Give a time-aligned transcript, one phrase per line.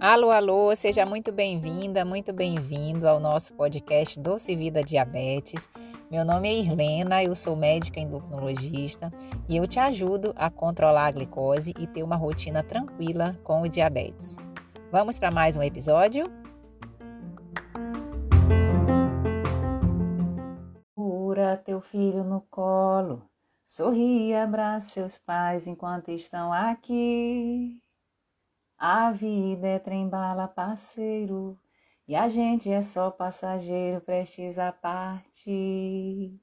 [0.00, 5.68] Alô, alô, seja muito bem-vinda, muito bem-vindo ao nosso podcast Doce Vida Diabetes.
[6.10, 9.12] Meu nome é Irlena, eu sou médica endocrinologista
[9.46, 13.68] e eu te ajudo a controlar a glicose e ter uma rotina tranquila com o
[13.68, 14.36] diabetes.
[14.90, 16.24] Vamos para mais um episódio?
[20.94, 23.28] Segura teu filho no colo,
[23.68, 27.78] sorri e abraça seus pais enquanto estão aqui.
[28.78, 31.58] A vida é trem-bala, parceiro,
[32.06, 36.40] e a gente é só passageiro, prestes a partir.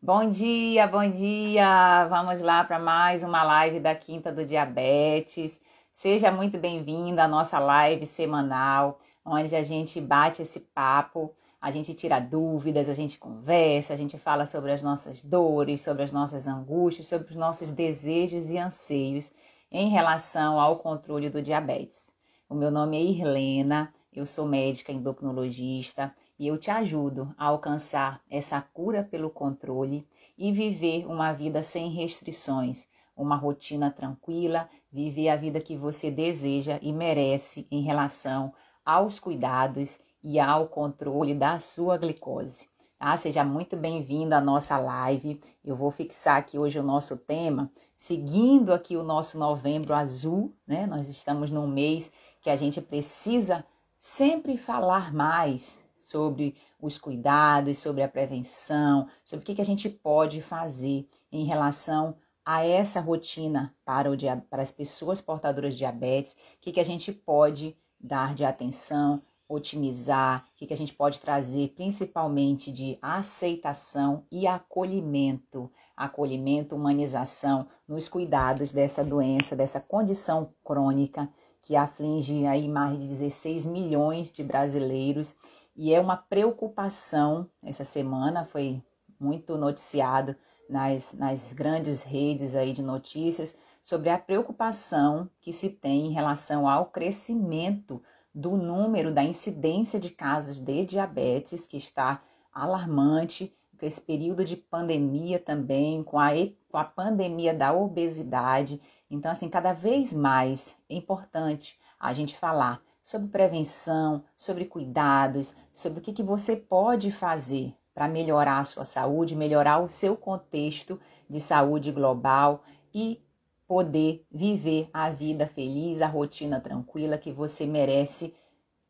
[0.00, 2.06] Bom dia, bom dia!
[2.06, 5.60] Vamos lá para mais uma live da Quinta do Diabetes.
[5.90, 11.92] Seja muito bem-vindo à nossa live semanal, onde a gente bate esse papo, a gente
[11.92, 16.46] tira dúvidas, a gente conversa, a gente fala sobre as nossas dores, sobre as nossas
[16.46, 19.32] angústias, sobre os nossos desejos e anseios
[19.70, 22.14] em relação ao controle do diabetes.
[22.48, 28.22] O meu nome é Irlena, eu sou médica endocrinologista e eu te ajudo a alcançar
[28.30, 30.06] essa cura pelo controle
[30.36, 36.78] e viver uma vida sem restrições, uma rotina tranquila, viver a vida que você deseja
[36.80, 42.68] e merece em relação aos cuidados e ao controle da sua glicose.
[43.00, 45.40] Ah, seja muito bem-vindo à nossa live.
[45.64, 50.86] Eu vou fixar aqui hoje o nosso tema, seguindo aqui o nosso novembro azul, né?
[50.86, 52.10] Nós estamos num mês
[52.40, 53.64] que a gente precisa
[53.96, 59.88] sempre falar mais sobre os cuidados, sobre a prevenção, sobre o que, que a gente
[59.88, 64.16] pode fazer em relação a essa rotina para, o,
[64.48, 69.22] para as pessoas portadoras de diabetes, o que, que a gente pode dar de atenção,
[69.48, 77.66] otimizar, o que, que a gente pode trazer principalmente de aceitação e acolhimento, acolhimento, humanização
[77.86, 81.28] nos cuidados dessa doença, dessa condição crônica
[81.62, 85.36] que aflige aí mais de 16 milhões de brasileiros
[85.76, 87.48] e é uma preocupação.
[87.64, 88.82] Essa semana foi
[89.18, 90.36] muito noticiado
[90.68, 96.68] nas, nas grandes redes aí de notícias sobre a preocupação que se tem em relação
[96.68, 98.02] ao crescimento
[98.38, 102.22] do número da incidência de casos de diabetes, que está
[102.52, 106.30] alarmante, com esse período de pandemia também, com a,
[106.68, 108.80] com a pandemia da obesidade.
[109.10, 115.98] Então, assim, cada vez mais é importante a gente falar sobre prevenção, sobre cuidados, sobre
[115.98, 121.00] o que, que você pode fazer para melhorar a sua saúde, melhorar o seu contexto
[121.28, 122.62] de saúde global
[122.94, 123.20] e
[123.68, 128.34] poder viver a vida feliz, a rotina tranquila que você merece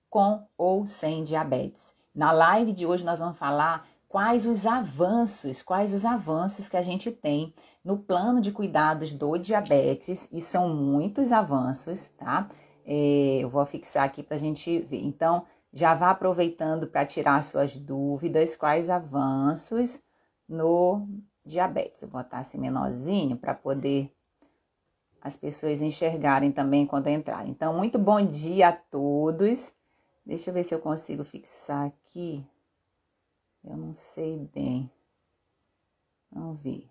[0.09, 1.95] com ou sem diabetes.
[2.15, 6.83] Na live de hoje nós vamos falar quais os avanços, quais os avanços que a
[6.83, 7.53] gente tem
[7.85, 12.49] no plano de cuidados do diabetes, e são muitos avanços, tá?
[12.87, 15.03] É, eu vou fixar aqui para a gente ver.
[15.03, 20.01] Então, já vá aproveitando para tirar suas dúvidas, quais avanços
[20.49, 21.07] no
[21.45, 22.03] diabetes.
[22.03, 24.13] Vou botar assim menorzinho para poder
[25.21, 27.51] as pessoas enxergarem também quando entrarem.
[27.51, 29.75] Então, muito bom dia a todos.
[30.25, 32.45] Deixa eu ver se eu consigo fixar aqui.
[33.65, 34.91] Eu não sei bem.
[36.31, 36.89] Vamos ver.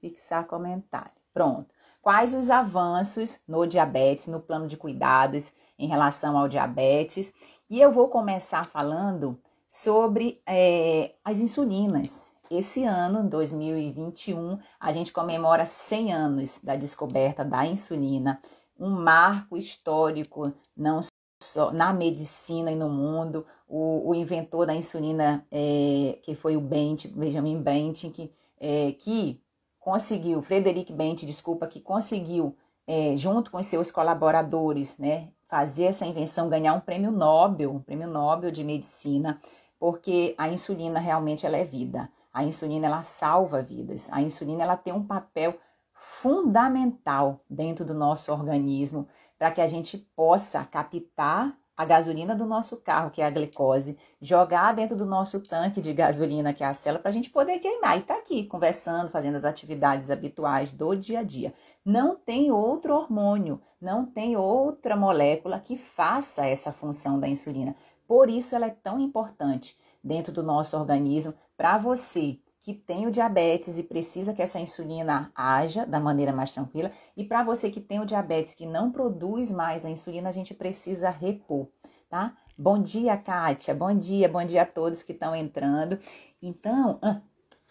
[0.00, 1.12] Fixar comentário.
[1.32, 1.74] Pronto.
[2.00, 7.34] Quais os avanços no diabetes, no plano de cuidados em relação ao diabetes?
[7.68, 9.38] E eu vou começar falando
[9.68, 12.32] sobre é, as insulinas.
[12.50, 18.40] Esse ano, 2021, a gente comemora 100 anos da descoberta da insulina,
[18.80, 21.00] um marco histórico não
[21.42, 23.44] só na medicina e no mundo.
[23.68, 29.38] O, o inventor da insulina, é, que foi o Bent, Benjamin Bent, que, é, que
[29.78, 36.48] conseguiu, Frederic Bent, desculpa, que conseguiu, é, junto com seus colaboradores, né, fazer essa invenção,
[36.48, 39.38] ganhar um prêmio Nobel, um prêmio Nobel de medicina,
[39.78, 42.10] porque a insulina realmente ela é vida.
[42.32, 44.08] A insulina ela salva vidas.
[44.12, 45.58] A insulina ela tem um papel
[45.92, 49.08] fundamental dentro do nosso organismo
[49.38, 53.96] para que a gente possa captar a gasolina do nosso carro, que é a glicose,
[54.20, 57.60] jogar dentro do nosso tanque de gasolina, que é a célula, para a gente poder
[57.60, 57.96] queimar.
[57.96, 61.54] E tá aqui conversando, fazendo as atividades habituais do dia a dia.
[61.84, 67.76] Não tem outro hormônio, não tem outra molécula que faça essa função da insulina.
[68.08, 73.10] Por isso ela é tão importante dentro do nosso organismo para você que tem o
[73.10, 77.80] diabetes e precisa que essa insulina haja da maneira mais tranquila, e para você que
[77.80, 81.66] tem o diabetes que não produz mais a insulina, a gente precisa repor,
[82.08, 82.34] tá?
[82.56, 83.74] Bom dia, Kátia.
[83.74, 85.98] Bom dia, bom dia a todos que estão entrando.
[86.42, 86.98] Então,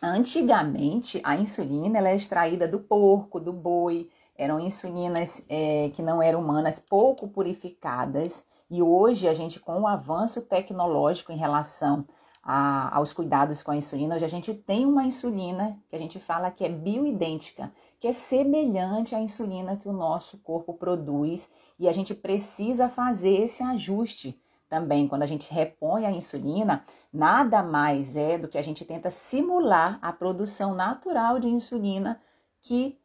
[0.01, 4.07] Antigamente, a insulina ela é extraída do porco, do boi,
[4.37, 8.45] eram insulinas é, que não eram humanas, pouco purificadas.
[8.69, 12.05] E hoje a gente, com o avanço tecnológico em relação
[12.49, 16.17] a, aos cuidados com a insulina, hoje a gente tem uma insulina que a gente
[16.17, 21.89] fala que é bioidêntica, que é semelhante à insulina que o nosso corpo produz e
[21.89, 25.09] a gente precisa fazer esse ajuste também.
[25.09, 29.99] Quando a gente repõe a insulina, nada mais é do que a gente tenta simular
[30.01, 32.17] a produção natural de insulina
[32.61, 32.97] que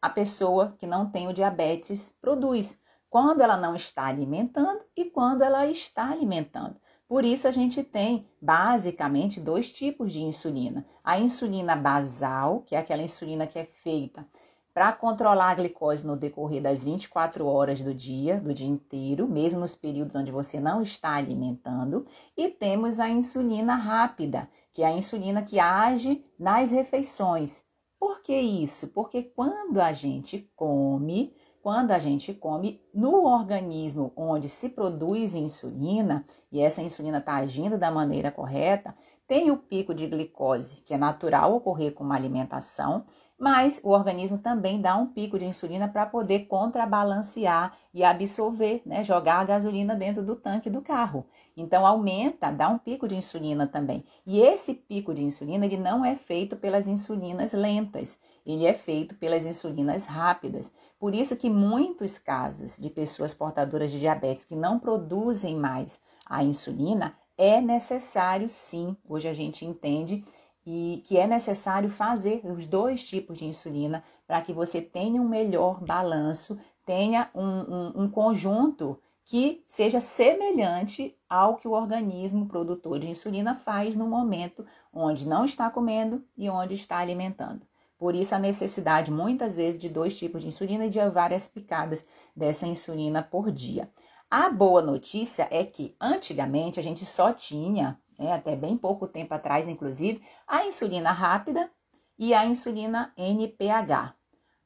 [0.00, 2.78] a pessoa que não tem o diabetes produz,
[3.10, 6.80] quando ela não está alimentando e quando ela está alimentando.
[7.08, 10.84] Por isso a gente tem basicamente dois tipos de insulina.
[11.02, 14.26] A insulina basal, que é aquela insulina que é feita
[14.74, 19.58] para controlar a glicose no decorrer das 24 horas do dia, do dia inteiro, mesmo
[19.58, 22.04] nos períodos onde você não está alimentando,
[22.36, 27.64] e temos a insulina rápida, que é a insulina que age nas refeições.
[27.98, 28.86] Por que isso?
[28.88, 36.24] Porque quando a gente come, quando a gente come no organismo onde se produz insulina,
[36.50, 38.94] e essa insulina está agindo da maneira correta,
[39.26, 43.04] tem o pico de glicose, que é natural ocorrer com uma alimentação,
[43.38, 49.04] mas o organismo também dá um pico de insulina para poder contrabalancear e absorver, né,
[49.04, 51.24] jogar a gasolina dentro do tanque do carro.
[51.56, 54.04] Então aumenta, dá um pico de insulina também.
[54.26, 59.14] E esse pico de insulina ele não é feito pelas insulinas lentas, ele é feito
[59.14, 60.72] pelas insulinas rápidas.
[60.98, 66.42] Por isso que muitos casos de pessoas portadoras de diabetes que não produzem mais a
[66.42, 70.24] insulina é necessário sim, hoje a gente entende
[70.66, 75.28] e que é necessário fazer os dois tipos de insulina para que você tenha um
[75.28, 82.98] melhor balanço, tenha um, um, um, conjunto que seja semelhante ao que o organismo produtor
[82.98, 87.66] de insulina faz no momento onde não está comendo e onde está alimentando.
[87.98, 92.06] Por isso, a necessidade muitas vezes de dois tipos de insulina e de várias picadas
[92.34, 93.90] dessa insulina por dia.
[94.30, 99.32] A boa notícia é que antigamente a gente só tinha né, até bem pouco tempo
[99.34, 101.70] atrás, inclusive, a insulina rápida
[102.18, 104.14] e a insulina NPH.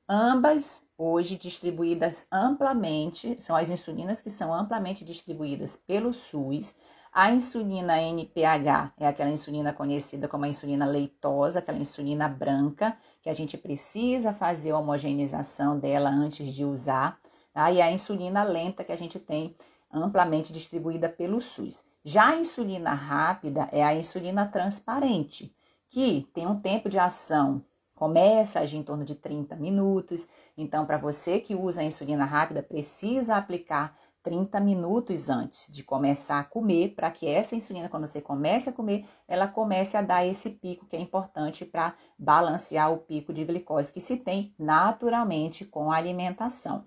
[0.09, 6.75] Ambas hoje distribuídas amplamente, são as insulinas que são amplamente distribuídas pelo SUS.
[7.13, 13.31] A insulina NPH é aquela insulina conhecida como a insulina leitosa, aquela insulina branca, que
[13.31, 17.19] a gente precisa fazer a homogeneização dela antes de usar.
[17.55, 17.71] Tá?
[17.71, 19.55] E a insulina lenta que a gente tem
[19.93, 21.85] amplamente distribuída pelo SUS.
[22.05, 25.55] Já a insulina rápida é a insulina transparente,
[25.89, 27.63] que tem um tempo de ação,
[27.95, 30.27] começa a agir em torno de 30 minutos.
[30.57, 36.39] Então, para você que usa a insulina rápida, precisa aplicar 30 minutos antes de começar
[36.39, 40.25] a comer, para que essa insulina, quando você comece a comer, ela comece a dar
[40.25, 45.65] esse pico que é importante para balancear o pico de glicose que se tem naturalmente
[45.65, 46.85] com a alimentação.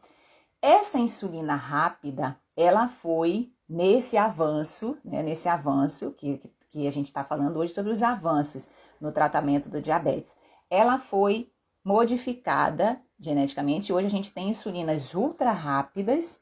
[0.61, 6.39] Essa insulina rápida, ela foi nesse avanço, né, nesse avanço que,
[6.69, 10.35] que, a gente está falando hoje sobre os avanços no tratamento do diabetes.
[10.69, 11.51] Ela foi
[11.83, 13.93] modificada geneticamente.
[13.93, 16.39] Hoje a gente tem insulinas ultra rápidas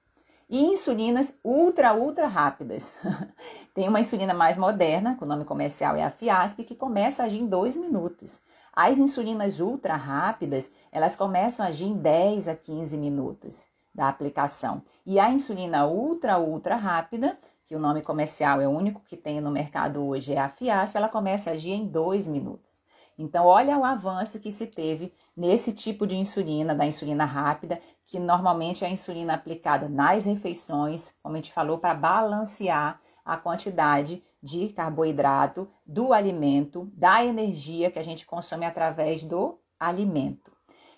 [0.50, 2.96] e insulinas ultra, ultra rápidas.
[3.74, 7.26] tem uma insulina mais moderna, que o nome comercial é a Fiasp, que começa a
[7.26, 8.42] agir em 2 minutos.
[8.76, 14.82] As insulinas ultra rápidas, elas começam a agir em 10 a 15 minutos da aplicação.
[15.06, 19.40] E a insulina ultra, ultra rápida, que o nome comercial é o único que tem
[19.40, 22.83] no mercado hoje, é a Fiasp, ela começa a agir em dois minutos.
[23.18, 28.20] Então, olha o avanço que se teve nesse tipo de insulina, da insulina rápida, que
[28.20, 34.24] normalmente é a insulina aplicada nas refeições, como a gente falou, para balancear a quantidade
[34.42, 40.52] de carboidrato do alimento, da energia que a gente consome através do alimento.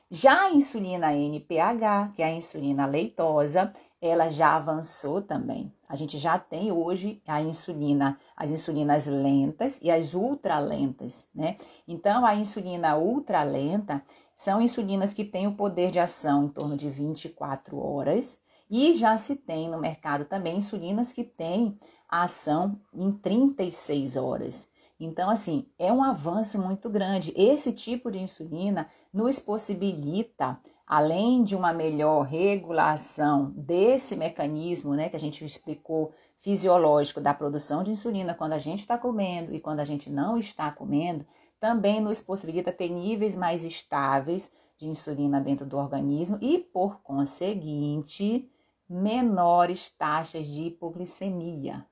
[0.10, 5.75] Já a insulina NPH, que é a insulina leitosa, ela já avançou também.
[5.88, 11.58] A gente já tem hoje a insulina, as insulinas lentas e as ultralentas, né?
[11.88, 14.04] Então, a insulina ultralenta
[14.36, 19.18] são insulinas que têm o poder de ação em torno de 24 horas e já
[19.18, 21.78] se tem no mercado também insulinas que têm
[22.10, 24.68] a ação em 36 horas.
[25.00, 27.34] Então, assim, é um avanço muito grande.
[27.36, 35.16] Esse tipo de insulina nos possibilita, além de uma melhor regulação desse mecanismo, né, que
[35.16, 39.80] a gente explicou, fisiológico da produção de insulina quando a gente está comendo e quando
[39.80, 41.26] a gente não está comendo,
[41.60, 48.48] também nos possibilita ter níveis mais estáveis de insulina dentro do organismo e, por conseguinte,
[48.88, 51.86] menores taxas de hipoglicemia.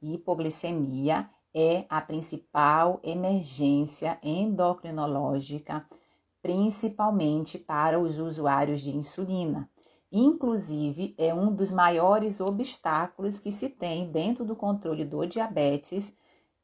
[0.00, 5.84] Hipoglicemia é a principal emergência endocrinológica,
[6.46, 9.68] principalmente para os usuários de insulina.
[10.12, 16.14] Inclusive, é um dos maiores obstáculos que se tem dentro do controle do diabetes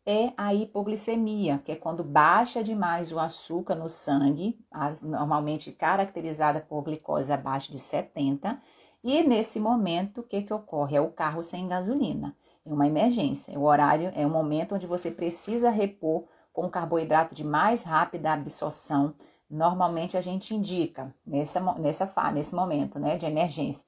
[0.06, 4.56] é a hipoglicemia, que é quando baixa demais o açúcar no sangue,
[5.02, 8.62] normalmente caracterizada por glicose abaixo de 70,
[9.02, 10.96] e nesse momento o que, que ocorre?
[10.96, 12.36] É o carro sem gasolina.
[12.64, 13.58] É uma emergência.
[13.58, 19.14] O horário é um momento onde você precisa repor com carboidrato de mais rápida absorção.
[19.52, 23.86] Normalmente a gente indica nessa, nessa nesse momento né, de emergência.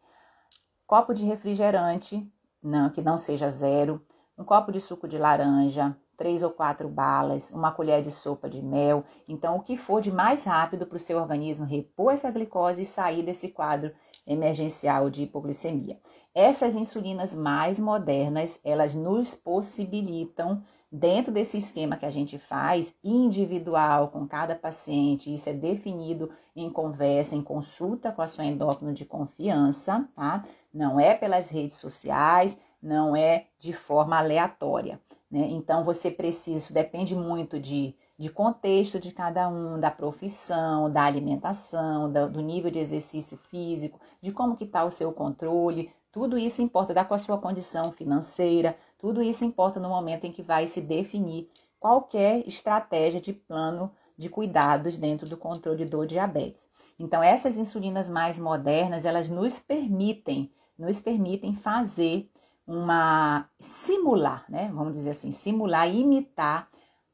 [0.87, 2.31] Copo de refrigerante,
[2.63, 4.05] não, que não seja zero,
[4.37, 8.63] um copo de suco de laranja, três ou quatro balas, uma colher de sopa de
[8.63, 9.05] mel.
[9.27, 12.87] Então, o que for de mais rápido para o seu organismo repor essa glicose e
[12.87, 13.91] sair desse quadro
[14.27, 15.99] emergencial de hipoglicemia.
[16.35, 20.63] Essas insulinas mais modernas, elas nos possibilitam,
[20.95, 26.71] dentro desse esquema que a gente faz, individual com cada paciente, isso é definido em
[26.71, 30.45] conversa, em consulta com a sua endócrino de confiança, tá?
[30.73, 35.01] Não é pelas redes sociais, não é de forma aleatória.
[35.29, 35.49] Né?
[35.51, 41.03] Então você precisa, isso depende muito de, de contexto de cada um, da profissão, da
[41.03, 45.91] alimentação, da, do nível de exercício físico, de como que está o seu controle.
[46.13, 50.33] Tudo isso importa, da com a sua condição financeira, tudo isso importa no momento em
[50.33, 56.67] que vai se definir qualquer estratégia de plano de cuidados dentro do controle do diabetes.
[56.99, 62.31] Então, essas insulinas mais modernas, elas nos permitem, nos permitem fazer
[62.67, 64.71] uma simular, né?
[64.73, 66.67] Vamos dizer assim, simular, imitar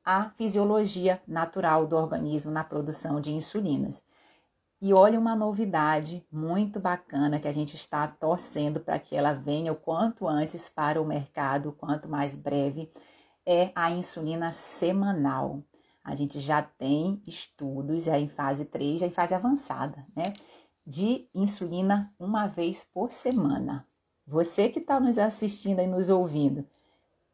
[0.04, 4.04] a fisiologia natural do organismo na produção de insulinas.
[4.82, 9.72] E olha uma novidade muito bacana que a gente está torcendo para que ela venha
[9.72, 12.90] o quanto antes para o mercado, quanto mais breve,
[13.44, 15.62] é a insulina semanal.
[16.02, 20.32] A gente já tem estudos já em fase 3, já em fase avançada, né?
[20.87, 23.87] De insulina uma vez por semana.
[24.26, 26.66] Você que está nos assistindo e nos ouvindo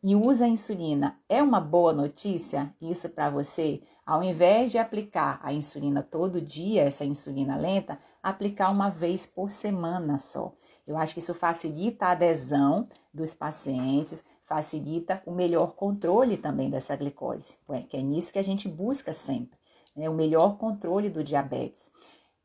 [0.03, 3.83] e usa a insulina, é uma boa notícia isso para você?
[4.07, 9.51] Ao invés de aplicar a insulina todo dia, essa insulina lenta, aplicar uma vez por
[9.51, 10.55] semana só.
[10.87, 16.95] Eu acho que isso facilita a adesão dos pacientes, facilita o melhor controle também dessa
[16.95, 17.57] glicose,
[17.89, 19.59] que é nisso que a gente busca sempre,
[19.97, 20.09] né?
[20.09, 21.91] o melhor controle do diabetes.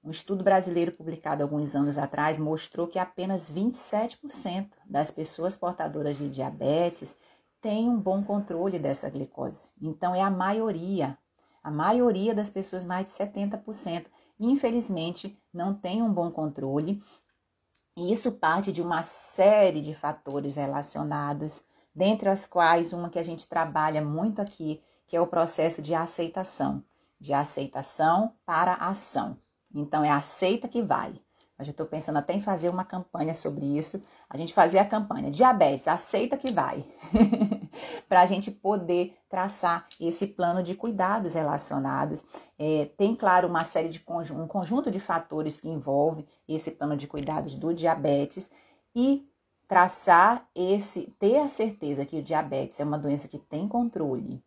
[0.04, 6.28] Um estudo brasileiro publicado alguns anos atrás mostrou que apenas 27% das pessoas portadoras de
[6.28, 7.16] diabetes
[7.62, 9.72] têm um bom controle dessa glicose.
[9.80, 11.16] Então, é a maioria,
[11.64, 14.08] a maioria das pessoas, mais de 70%,
[14.40, 17.02] infelizmente, não tem um bom controle.
[17.96, 21.64] E isso parte de uma série de fatores relacionados,
[21.94, 25.94] dentre as quais uma que a gente trabalha muito aqui, que é o processo de
[25.94, 26.84] aceitação,
[27.20, 29.38] de aceitação para ação.
[29.74, 31.22] Então, é aceita que vale.
[31.62, 34.02] Eu já estou pensando até em fazer uma campanha sobre isso.
[34.28, 36.84] A gente fazer a campanha diabetes, aceita que vai.
[38.10, 42.26] Para a gente poder traçar esse plano de cuidados relacionados.
[42.58, 44.04] É, tem, claro, uma série de
[44.34, 48.50] um conjunto de fatores que envolve esse plano de cuidados do diabetes
[48.96, 49.30] e
[49.68, 54.44] traçar esse, ter a certeza que o diabetes é uma doença que tem controle,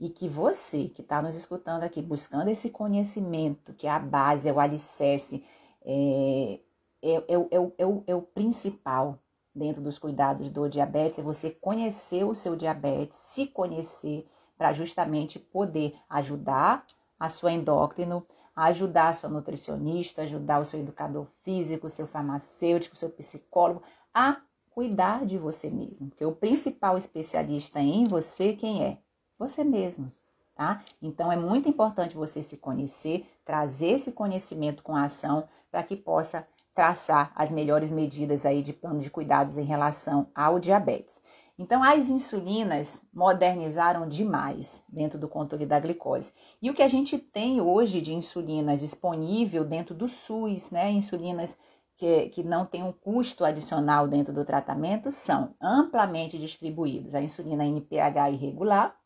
[0.00, 4.48] e que você que está nos escutando aqui, buscando esse conhecimento, que é a base,
[4.48, 5.42] é o alicerce,
[5.84, 6.60] é,
[7.02, 7.34] é, é,
[7.78, 9.18] é, é o principal
[9.54, 14.26] dentro dos cuidados do diabetes, é você conhecer o seu diabetes, se conhecer,
[14.56, 16.84] para justamente poder ajudar
[17.18, 18.24] a sua endócrino,
[18.54, 25.24] ajudar a sua nutricionista, ajudar o seu educador físico, seu farmacêutico, seu psicólogo a cuidar
[25.24, 26.08] de você mesmo.
[26.08, 28.98] Porque o principal especialista em você, quem é?
[29.38, 30.12] você mesmo,
[30.54, 30.82] tá?
[31.02, 35.96] Então é muito importante você se conhecer, trazer esse conhecimento com a ação para que
[35.96, 41.20] possa traçar as melhores medidas aí de plano de cuidados em relação ao diabetes.
[41.56, 46.32] Então, as insulinas modernizaram demais dentro do controle da glicose.
[46.60, 50.90] E o que a gente tem hoje de insulina disponível dentro do SUS, né?
[50.90, 51.56] Insulinas
[51.96, 57.14] que, que não tem um custo adicional dentro do tratamento, são amplamente distribuídas.
[57.14, 58.96] A insulina NPH irregular,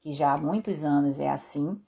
[0.00, 1.80] que já há muitos anos é assim.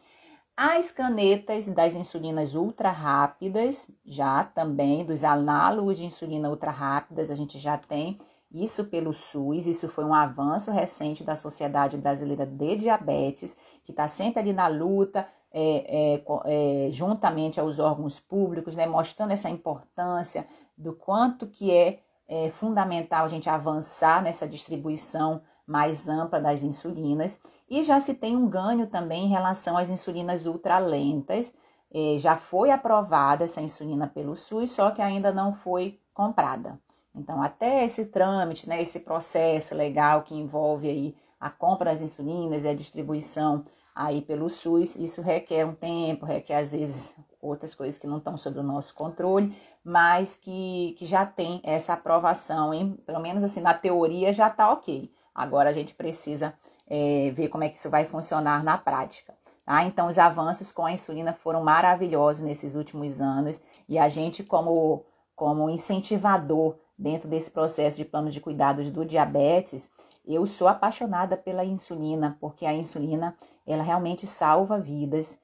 [0.56, 7.34] As canetas das insulinas ultra rápidas, já também dos análogos de insulina ultra rápidas, a
[7.34, 8.18] gente já tem
[8.52, 9.66] isso pelo SUS.
[9.66, 14.68] Isso foi um avanço recente da Sociedade Brasileira de Diabetes, que está sempre ali na
[14.68, 21.70] luta, é, é, é, juntamente aos órgãos públicos, né, mostrando essa importância do quanto que
[21.70, 27.40] é, é fundamental a gente avançar nessa distribuição mais ampla das insulinas.
[27.72, 31.54] E já se tem um ganho também em relação às insulinas ultralentas.
[31.90, 36.78] É, já foi aprovada essa insulina pelo SUS, só que ainda não foi comprada.
[37.14, 42.64] Então, até esse trâmite, né, esse processo legal que envolve aí a compra das insulinas
[42.64, 43.64] e a distribuição
[43.94, 48.36] aí pelo SUS, isso requer um tempo, requer às vezes outras coisas que não estão
[48.36, 52.98] sob o nosso controle, mas que, que já tem essa aprovação, hein?
[53.06, 55.10] pelo menos assim, na teoria já está ok.
[55.34, 56.52] Agora a gente precisa
[56.94, 59.34] é, ver como é que isso vai funcionar na prática.
[59.64, 59.82] Tá?
[59.84, 65.02] Então, os avanços com a insulina foram maravilhosos nesses últimos anos e a gente, como,
[65.34, 69.90] como incentivador dentro desse processo de plano de cuidados do diabetes,
[70.26, 73.34] eu sou apaixonada pela insulina, porque a insulina
[73.66, 75.38] ela realmente salva vidas.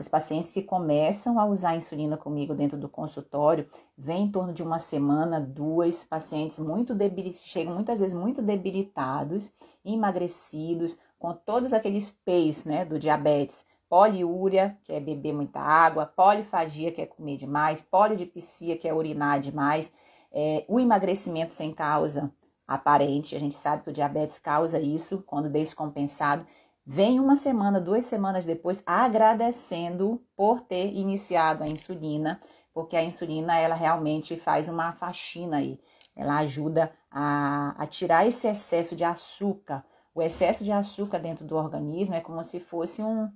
[0.00, 4.52] Os pacientes que começam a usar a insulina comigo dentro do consultório, vem em torno
[4.52, 9.52] de uma semana, duas, pacientes muito debilitados, chegam muitas vezes muito debilitados,
[9.84, 16.90] emagrecidos, com todos aqueles P's né, do diabetes, poliúria, que é beber muita água, polifagia,
[16.90, 19.92] que é comer demais, polidipsia, que é urinar demais,
[20.32, 22.32] é, o emagrecimento sem causa
[22.66, 26.46] aparente, a gente sabe que o diabetes causa isso quando descompensado,
[26.90, 32.40] vem uma semana, duas semanas depois, agradecendo por ter iniciado a insulina,
[32.72, 35.78] porque a insulina ela realmente faz uma faxina aí,
[36.16, 39.84] ela ajuda a, a tirar esse excesso de açúcar.
[40.14, 43.30] O excesso de açúcar dentro do organismo é como se fosse um,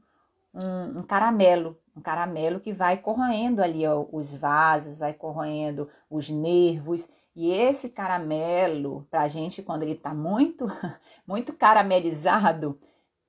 [0.55, 6.31] um, um caramelo, um caramelo que vai corroendo ali ó, os vasos, vai corroendo os
[6.31, 7.11] nervos.
[7.37, 10.67] E esse caramelo, para a gente, quando ele está muito,
[11.29, 12.79] muito caramelizado,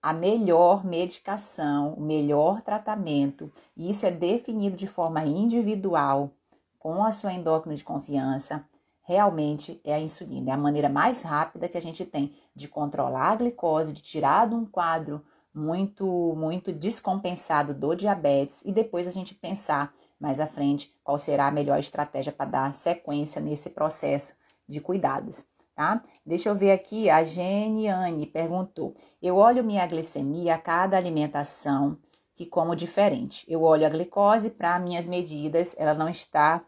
[0.03, 6.29] a melhor medicação, o melhor tratamento, e isso é definido de forma individual
[6.77, 8.65] com a sua endócrina de confiança,
[9.03, 10.51] realmente é a insulina.
[10.51, 14.49] É a maneira mais rápida que a gente tem de controlar a glicose, de tirar
[14.49, 16.05] de um quadro muito,
[16.35, 21.51] muito descompensado do diabetes e depois a gente pensar mais à frente qual será a
[21.51, 24.35] melhor estratégia para dar sequência nesse processo
[24.67, 26.01] de cuidados, tá?
[26.25, 31.97] Deixa eu ver aqui, a Geniane perguntou: eu olho minha glicemia a cada alimentação
[32.35, 33.45] que como diferente.
[33.47, 36.61] Eu olho a glicose para minhas medidas, ela não está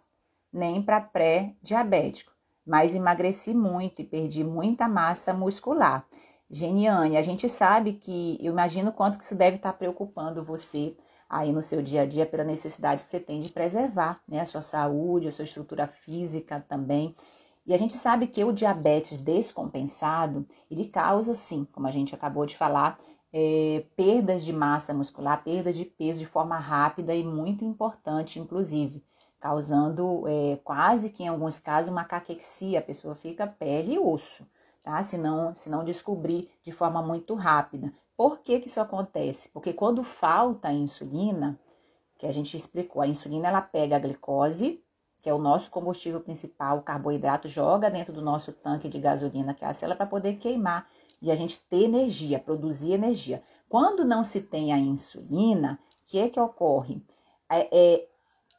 [0.52, 2.32] nem para pré-diabético,
[2.65, 6.08] mas emagreci muito e perdi muita massa muscular.
[6.50, 10.96] Geniane, a gente sabe que, eu imagino quanto que isso deve estar preocupando você
[11.28, 14.46] aí no seu dia a dia pela necessidade que você tem de preservar né, a
[14.46, 17.15] sua saúde, a sua estrutura física também.
[17.65, 22.45] E a gente sabe que o diabetes descompensado, ele causa sim, como a gente acabou
[22.45, 22.97] de falar,
[23.34, 29.04] é, perdas de massa muscular, perda de peso de forma rápida e muito importante, inclusive,
[29.39, 34.45] causando é, quase que em alguns casos uma caquexia, a pessoa fica pele e osso
[34.86, 35.01] tá?
[35.01, 37.91] Se não, se não descobrir de forma muito rápida.
[38.15, 39.49] Por que, que isso acontece?
[39.49, 41.60] Porque quando falta a insulina,
[42.17, 44.82] que a gente explicou, a insulina ela pega a glicose,
[45.26, 49.56] que é o nosso combustível principal, o carboidrato, joga dentro do nosso tanque de gasolina,
[49.56, 50.88] que é a célula, para poder queimar
[51.20, 53.42] e a gente ter energia, produzir energia.
[53.68, 57.02] Quando não se tem a insulina, o que é que ocorre?
[57.50, 58.08] É, é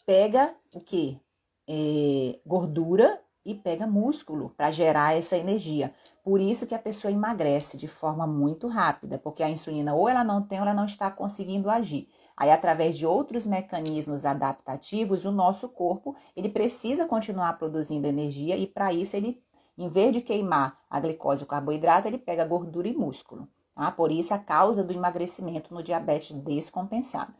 [0.05, 1.21] pega o que?
[1.69, 5.95] É, gordura e pega músculo para gerar essa energia.
[6.25, 10.25] Por isso que a pessoa emagrece de forma muito rápida, porque a insulina ou ela
[10.25, 12.09] não tem ou ela não está conseguindo agir.
[12.37, 18.67] Aí, através de outros mecanismos adaptativos, o nosso corpo ele precisa continuar produzindo energia e
[18.67, 19.43] para isso ele,
[19.79, 23.49] em vez de queimar a glicose e o carboidrato, ele pega gordura e músculo.
[23.75, 23.91] Tá?
[23.91, 27.33] Por isso a causa do emagrecimento no diabetes descompensado.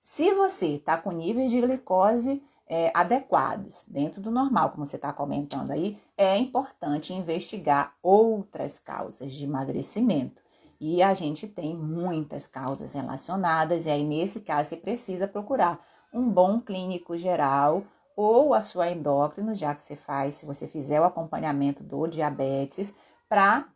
[0.00, 5.12] Se você está com níveis de glicose é, adequados, dentro do normal, como você está
[5.12, 10.40] comentando aí, é importante investigar outras causas de emagrecimento.
[10.80, 15.78] E a gente tem muitas causas relacionadas, e aí, nesse caso, você precisa procurar
[16.12, 17.84] um bom clínico geral
[18.16, 22.94] ou a sua endócrino, já que você faz, se você fizer o acompanhamento do diabetes,
[23.28, 23.68] para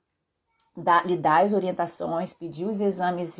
[1.05, 3.38] lhe dar as orientações, pedir os exames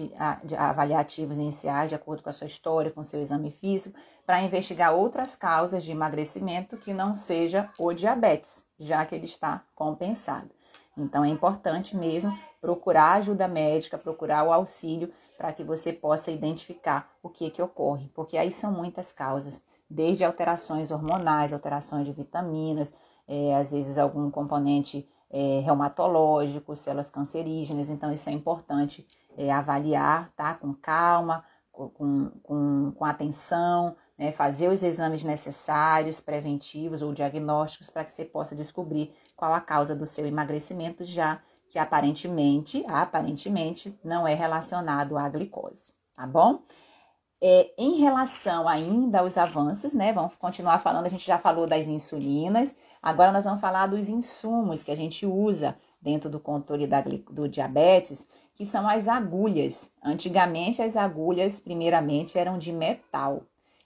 [0.57, 4.95] avaliativos iniciais, de acordo com a sua história, com o seu exame físico, para investigar
[4.95, 10.51] outras causas de emagrecimento que não seja o diabetes, já que ele está compensado.
[10.97, 17.11] Então é importante mesmo procurar ajuda médica, procurar o auxílio para que você possa identificar
[17.23, 22.93] o que que ocorre, porque aí são muitas causas, desde alterações hormonais, alterações de vitaminas,
[23.27, 30.31] é, às vezes algum componente é, reumatológico, células cancerígenas, então isso é importante é, avaliar,
[30.37, 30.55] tá?
[30.55, 38.05] Com calma, com, com, com atenção, né, fazer os exames necessários, preventivos ou diagnósticos, para
[38.05, 39.13] que você possa descobrir
[39.45, 45.93] qual a causa do seu emagrecimento, já que aparentemente, aparentemente, não é relacionado à glicose,
[46.15, 46.61] tá bom?
[47.43, 50.15] É, em relação ainda aos avanços, né?
[50.15, 54.83] Vamos continuar falando, a gente já falou das insulinas, agora nós vamos falar dos insumos
[54.83, 59.91] que a gente usa dentro do controle da, do diabetes, que são as agulhas.
[60.03, 63.43] Antigamente, as agulhas, primeiramente, eram de metal.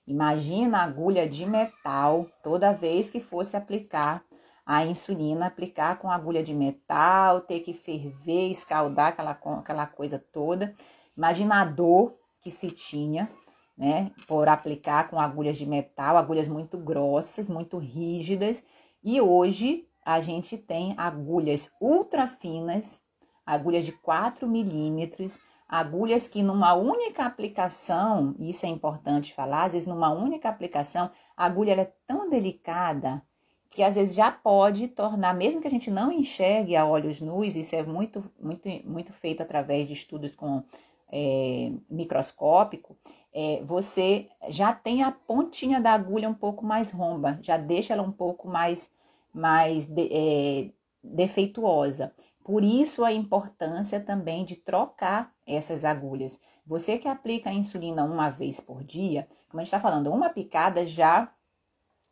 [0.06, 4.22] Imagina a agulha de metal toda vez que fosse aplicar
[4.68, 10.74] a insulina, aplicar com agulha de metal, ter que ferver, escaldar aquela, aquela coisa toda.
[11.16, 13.30] Imagina a dor que se tinha,
[13.78, 18.62] né, por aplicar com agulhas de metal, agulhas muito grossas, muito rígidas.
[19.02, 23.02] E hoje a gente tem agulhas ultra finas,
[23.46, 29.88] agulhas de 4 milímetros, agulhas que numa única aplicação, isso é importante falar, às vezes
[29.88, 33.22] numa única aplicação, a agulha é tão delicada
[33.70, 37.56] que às vezes já pode tornar, mesmo que a gente não enxergue a olhos nus,
[37.56, 40.62] isso é muito, muito, muito feito através de estudos com
[41.10, 42.96] é, microscópico,
[43.32, 48.02] é, você já tem a pontinha da agulha um pouco mais romba, já deixa ela
[48.02, 48.90] um pouco mais
[49.32, 50.70] mais de, é,
[51.02, 52.12] defeituosa.
[52.42, 56.40] Por isso a importância também de trocar essas agulhas.
[56.66, 60.30] Você que aplica a insulina uma vez por dia, como a gente está falando, uma
[60.30, 61.30] picada já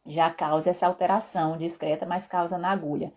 [0.07, 3.13] já causa essa alteração discreta, mas causa na agulha.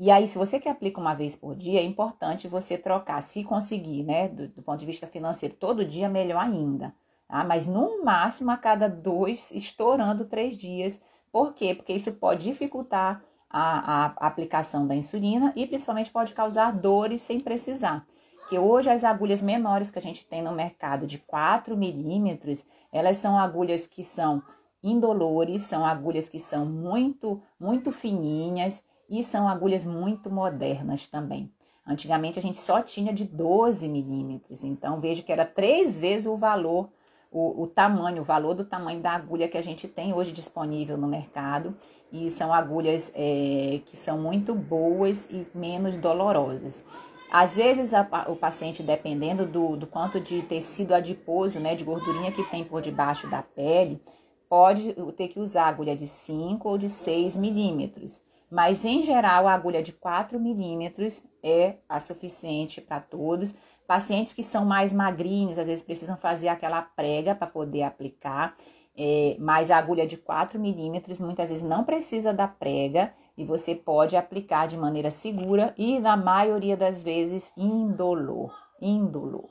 [0.00, 3.42] E aí, se você que aplica uma vez por dia, é importante você trocar, se
[3.42, 6.94] conseguir, né, do, do ponto de vista financeiro, todo dia, melhor ainda.
[7.26, 7.42] Tá?
[7.44, 11.00] Mas no máximo a cada dois, estourando três dias,
[11.32, 11.74] por quê?
[11.74, 17.40] Porque isso pode dificultar a, a aplicação da insulina e principalmente pode causar dores sem
[17.40, 18.06] precisar.
[18.48, 23.18] Que hoje as agulhas menores que a gente tem no mercado de 4 milímetros, elas
[23.18, 24.42] são agulhas que são
[24.82, 31.52] indolores, são agulhas que são muito, muito fininhas e são agulhas muito modernas também.
[31.86, 36.36] Antigamente a gente só tinha de 12 milímetros, então veja que era três vezes o
[36.36, 36.90] valor
[37.30, 40.96] o, o tamanho, o valor do tamanho da agulha que a gente tem hoje disponível
[40.96, 41.74] no mercado.
[42.10, 46.84] E são agulhas é, que são muito boas e menos dolorosas.
[47.30, 52.32] Às vezes, a, o paciente, dependendo do, do quanto de tecido adiposo, né, de gordurinha
[52.32, 54.00] que tem por debaixo da pele,
[54.48, 58.22] pode ter que usar agulha de 5 ou de 6 milímetros.
[58.50, 63.54] Mas, em geral, a agulha de 4 milímetros é a suficiente para todos,
[63.88, 68.54] Pacientes que são mais magrinhos, às vezes precisam fazer aquela prega para poder aplicar,
[68.94, 73.74] é, mas a agulha de 4 milímetros muitas vezes não precisa da prega e você
[73.74, 78.54] pode aplicar de maneira segura e, na maioria das vezes, indolor.
[78.78, 79.48] Indolor.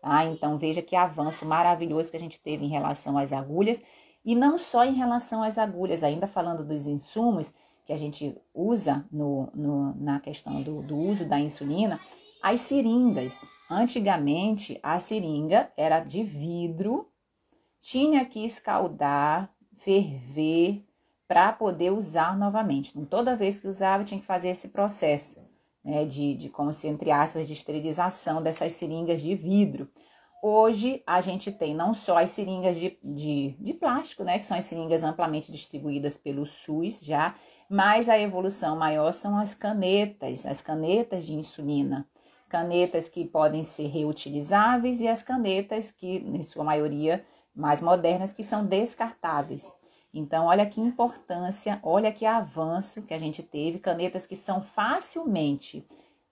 [0.00, 0.24] Tá?
[0.24, 3.82] Então, veja que avanço maravilhoso que a gente teve em relação às agulhas
[4.24, 7.52] e não só em relação às agulhas, ainda falando dos insumos
[7.84, 12.00] que a gente usa no, no na questão do, do uso da insulina,
[12.42, 13.46] as seringas.
[13.70, 17.08] Antigamente, a seringa era de vidro,
[17.80, 20.84] tinha que escaldar, ferver
[21.26, 22.90] para poder usar novamente.
[22.90, 25.40] Então, toda vez que usava, tinha que fazer esse processo
[25.84, 29.88] né, de, de, como se, entre aspas, de esterilização dessas seringas de vidro.
[30.46, 34.56] Hoje, a gente tem não só as seringas de, de, de plástico, né, que são
[34.56, 37.34] as seringas amplamente distribuídas pelo SUS já,
[37.68, 42.06] mas a evolução maior são as canetas, as canetas de insulina
[42.54, 48.44] canetas que podem ser reutilizáveis e as canetas que, em sua maioria, mais modernas, que
[48.44, 49.74] são descartáveis.
[50.12, 55.84] Então, olha que importância, olha que avanço que a gente teve, canetas que são facilmente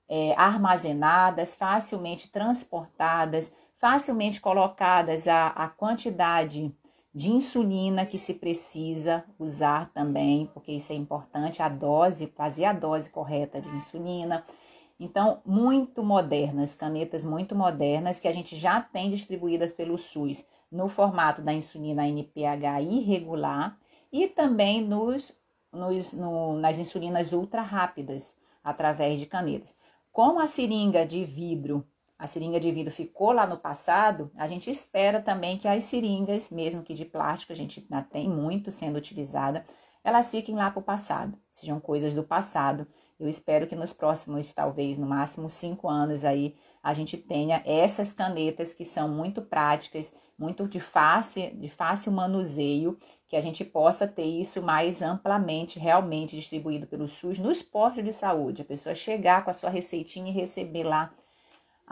[0.09, 6.73] é, armazenadas, facilmente transportadas, facilmente colocadas a, a quantidade
[7.13, 12.73] de insulina que se precisa usar também, porque isso é importante, a dose, fazer a
[12.73, 14.45] dose correta de insulina,
[15.01, 20.89] então, muito modernas, canetas muito modernas que a gente já tem distribuídas pelo SUS no
[20.89, 23.77] formato da insulina NPH irregular
[24.13, 25.33] e também nos,
[25.73, 29.75] nos, no, nas insulinas ultra rápidas através de canetas.
[30.13, 31.85] Como a seringa de vidro,
[32.23, 36.51] a seringa de vidro ficou lá no passado, a gente espera também que as seringas,
[36.51, 39.65] mesmo que de plástico, a gente ainda tem muito sendo utilizada,
[40.05, 42.87] elas fiquem lá para o passado, sejam coisas do passado
[43.23, 48.13] eu espero que nos próximos, talvez no máximo cinco anos aí, a gente tenha essas
[48.13, 54.09] canetas que são muito práticas, muito de fácil, de fácil manuseio, que a gente possa
[54.09, 58.63] ter isso mais amplamente, realmente distribuído pelo SUS nos postos de saúde.
[58.63, 61.15] A pessoa chegar com a sua receitinha e receber lá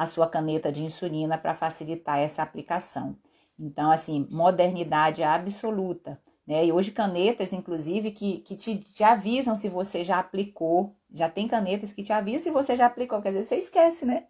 [0.00, 3.18] a sua caneta de insulina para facilitar essa aplicação.
[3.58, 6.64] Então, assim, modernidade absoluta Né?
[6.66, 10.96] E hoje canetas, inclusive, que, que te, te avisam se você já aplicou.
[11.12, 14.24] Já tem canetas que te avisam se você já aplicou, às vezes você esquece, né?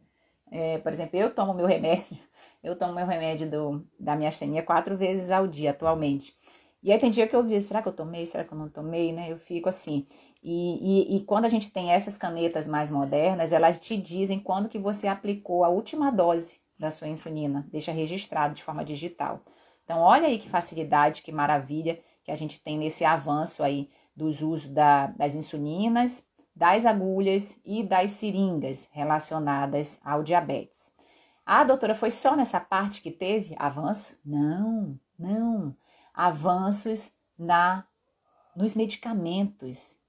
[0.50, 2.18] É, por exemplo, eu tomo meu remédio,
[2.64, 6.34] eu tomo meu remédio do, da minha astenia quatro vezes ao dia atualmente.
[6.82, 8.68] E aí tem dia que eu vi, será que eu tomei, será que eu não
[8.68, 9.30] tomei, né?
[9.30, 10.06] Eu fico assim.
[10.42, 14.68] E, e, e, quando a gente tem essas canetas mais modernas, elas te dizem quando
[14.68, 19.42] que você aplicou a última dose da sua insulina, deixa registrado de forma digital.
[19.84, 24.40] Então, olha aí que facilidade, que maravilha que a gente tem nesse avanço aí dos
[24.40, 26.24] usos da, das insulinas,
[26.54, 30.92] das agulhas e das seringas relacionadas ao diabetes.
[31.44, 34.18] Ah, doutora, foi só nessa parte que teve avanço?
[34.24, 35.76] Não, não.
[36.14, 37.84] Avanços na
[38.54, 39.99] nos medicamentos.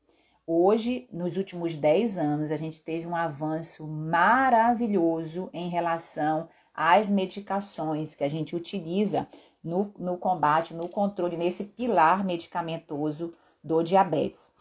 [0.45, 8.15] Hoje, nos últimos 10 anos, a gente teve um avanço maravilhoso em relação às medicações
[8.15, 9.27] que a gente utiliza
[9.63, 13.31] no, no combate, no controle, nesse pilar medicamentoso
[13.63, 14.51] do diabetes.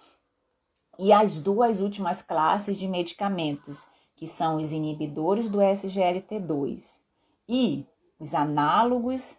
[0.99, 7.01] E as duas últimas classes de medicamentos, que são os inibidores do SGLT2
[7.49, 7.87] e
[8.19, 9.39] os análogos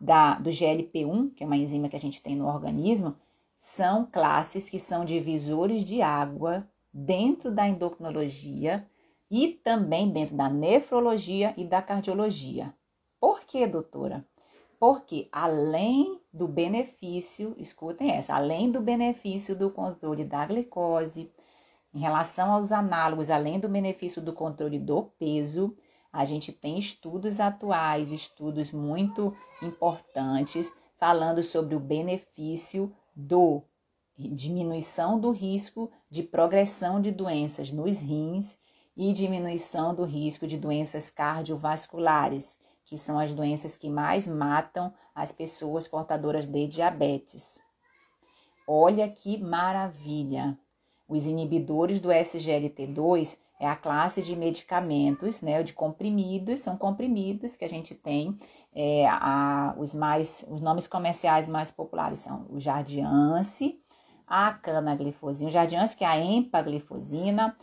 [0.00, 3.16] da, do GLP-1, que é uma enzima que a gente tem no organismo,
[3.56, 8.86] são classes que são divisores de água dentro da endocrinologia
[9.30, 12.74] e também dentro da nefrologia e da cardiologia.
[13.18, 14.24] Por que, doutora?
[14.78, 21.32] Porque além do benefício, escutem essa, além do benefício do controle da glicose,
[21.94, 25.76] em relação aos análogos, além do benefício do controle do peso,
[26.12, 33.62] a gente tem estudos atuais, estudos muito importantes, falando sobre o benefício do
[34.16, 38.58] diminuição do risco de progressão de doenças nos rins
[38.96, 45.32] e diminuição do risco de doenças cardiovasculares, que são as doenças que mais matam as
[45.32, 47.58] pessoas portadoras de diabetes.
[48.66, 50.58] Olha que maravilha!
[51.08, 57.64] Os inibidores do SGLT2 é a classe de medicamentos, né, de comprimidos, são comprimidos que
[57.64, 58.38] a gente tem,
[58.74, 63.80] é, a, os mais, os nomes comerciais mais populares são o Jardiance,
[64.26, 67.56] a canaglifosina, o Jardiance que é a empaglifosina,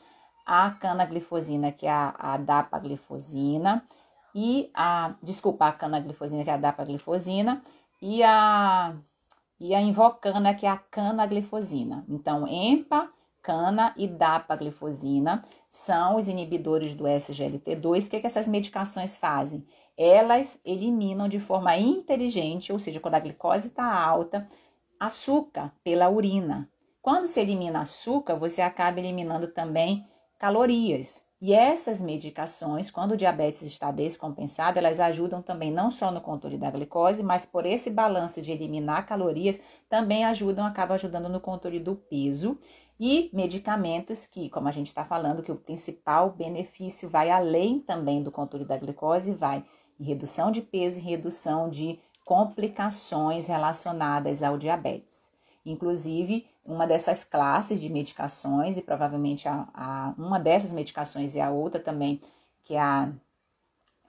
[0.45, 3.84] a canaglifosina que é a, a dapaglifosina,
[4.34, 7.62] e a, desculpa, a canaglifosina, que é a dapaglifosina,
[8.02, 8.95] e a,
[9.60, 12.06] e a invocana, que é a canaglifosina.
[12.08, 13.10] Então, EMPA,
[13.41, 18.08] cana e dapaglifosina são os inibidores do SGLT2.
[18.08, 19.65] O que, é que essas medicações fazem?
[19.97, 24.47] Elas eliminam de forma inteligente, ou seja, quando a glicose está alta,
[24.99, 26.69] açúcar pela urina.
[27.01, 30.06] Quando se elimina açúcar, você acaba eliminando também
[30.38, 31.25] calorias.
[31.41, 36.56] E essas medicações, quando o diabetes está descompensado, elas ajudam também não só no controle
[36.56, 41.80] da glicose, mas por esse balanço de eliminar calorias, também ajudam, acaba ajudando no controle
[41.80, 42.60] do peso
[42.99, 48.21] e medicamentos que, como a gente está falando, que o principal benefício vai além também
[48.21, 49.65] do controle da glicose, vai
[50.02, 55.32] em redução de peso e redução de complicações relacionadas ao diabetes.
[55.64, 61.52] Inclusive, uma dessas classes de medicações, e provavelmente a, a uma dessas medicações e a
[61.52, 62.20] outra também,
[62.64, 63.12] que é a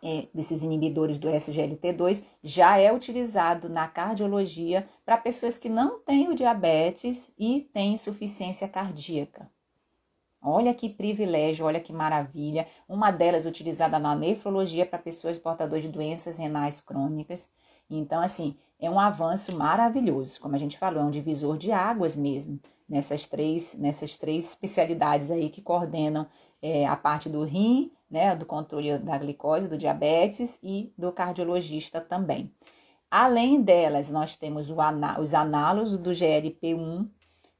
[0.03, 6.29] é, desses inibidores do SGLT2, já é utilizado na cardiologia para pessoas que não têm
[6.29, 9.49] o diabetes e têm insuficiência cardíaca.
[10.43, 12.67] Olha que privilégio, olha que maravilha.
[12.89, 17.49] Uma delas utilizada na nefrologia para pessoas portadoras de doenças renais crônicas.
[17.89, 20.41] Então, assim, é um avanço maravilhoso.
[20.41, 25.31] Como a gente falou, é um divisor de águas mesmo, nessas três, nessas três especialidades
[25.31, 26.27] aí que coordenam
[26.61, 32.01] é, a parte do rim, né, do controle da glicose, do diabetes e do cardiologista
[32.01, 32.53] também.
[33.11, 34.69] Além delas, nós temos
[35.19, 37.07] os análogos do GLP-1.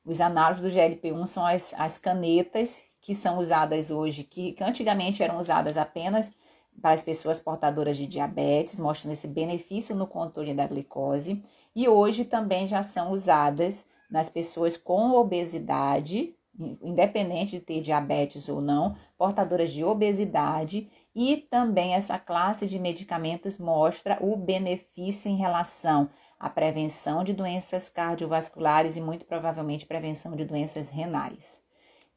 [0.05, 5.23] Os análogos do GLP-1 são as, as canetas que são usadas hoje, que, que antigamente
[5.23, 6.35] eram usadas apenas
[6.81, 11.43] para as pessoas portadoras de diabetes, mostrando esse benefício no controle da glicose,
[11.75, 16.35] e hoje também já são usadas nas pessoas com obesidade,
[16.83, 23.59] independente de ter diabetes ou não, portadoras de obesidade, e também essa classe de medicamentos
[23.59, 26.09] mostra o benefício em relação
[26.43, 31.63] à prevenção de doenças cardiovasculares e muito provavelmente prevenção de doenças renais.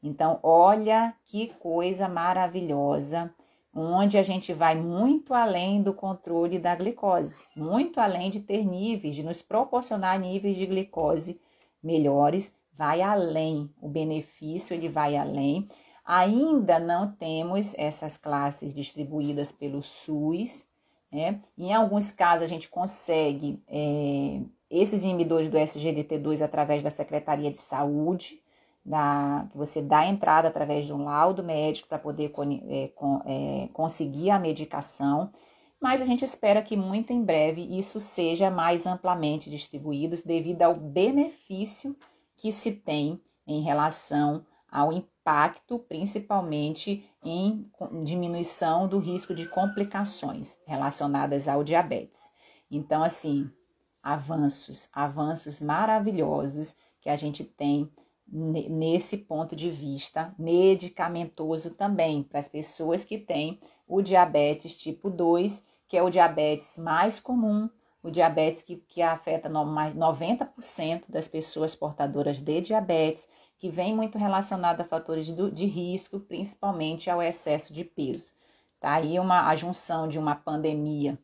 [0.02, 3.32] Então, olha que coisa maravilhosa
[3.72, 9.14] onde a gente vai muito além do controle da glicose, muito além de ter níveis,
[9.14, 11.40] de nos proporcionar níveis de glicose
[11.80, 15.68] melhores, vai além, o benefício ele vai além.
[16.04, 20.66] Ainda não temos essas classes distribuídas pelo SUS,
[21.16, 21.40] né?
[21.56, 27.56] Em alguns casos a gente consegue é, esses inibidores do SGLT2 através da Secretaria de
[27.56, 28.42] Saúde,
[28.84, 32.30] da, que você dá entrada através de um laudo médico para poder
[32.68, 32.90] é,
[33.24, 35.30] é, conseguir a medicação,
[35.80, 40.74] mas a gente espera que muito em breve isso seja mais amplamente distribuído devido ao
[40.74, 41.96] benefício
[42.36, 47.68] que se tem em relação ao impacto, principalmente em
[48.04, 52.30] diminuição do risco de complicações relacionadas ao diabetes.
[52.70, 53.50] Então, assim,
[54.02, 57.90] avanços, avanços maravilhosos que a gente tem
[58.28, 65.64] nesse ponto de vista medicamentoso também para as pessoas que têm o diabetes tipo 2,
[65.88, 67.68] que é o diabetes mais comum,
[68.02, 74.80] o diabetes que, que afeta 90% das pessoas portadoras de diabetes, que vem muito relacionado
[74.80, 78.34] a fatores de, de risco, principalmente ao excesso de peso.
[78.80, 81.18] Tá aí uma a junção de uma pandemia,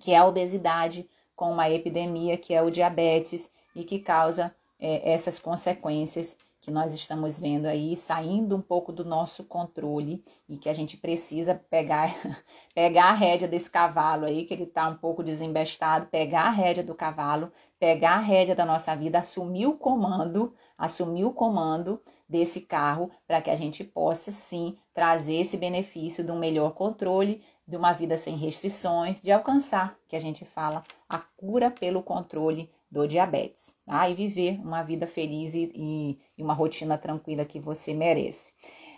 [0.00, 5.12] que é a obesidade, com uma epidemia, que é o diabetes, e que causa é,
[5.12, 10.68] essas consequências que nós estamos vendo aí saindo um pouco do nosso controle e que
[10.68, 12.14] a gente precisa pegar
[12.72, 16.84] pegar a rédea desse cavalo aí que ele está um pouco desembestado, pegar a rédea
[16.84, 22.60] do cavalo, pegar a rédea da nossa vida, assumir o comando, assumir o comando desse
[22.60, 27.76] carro para que a gente possa sim trazer esse benefício de um melhor controle, de
[27.76, 33.08] uma vida sem restrições, de alcançar, que a gente fala, a cura pelo controle do
[33.08, 34.06] diabetes, tá?
[34.06, 38.52] E viver uma vida feliz e, e uma rotina tranquila que você merece.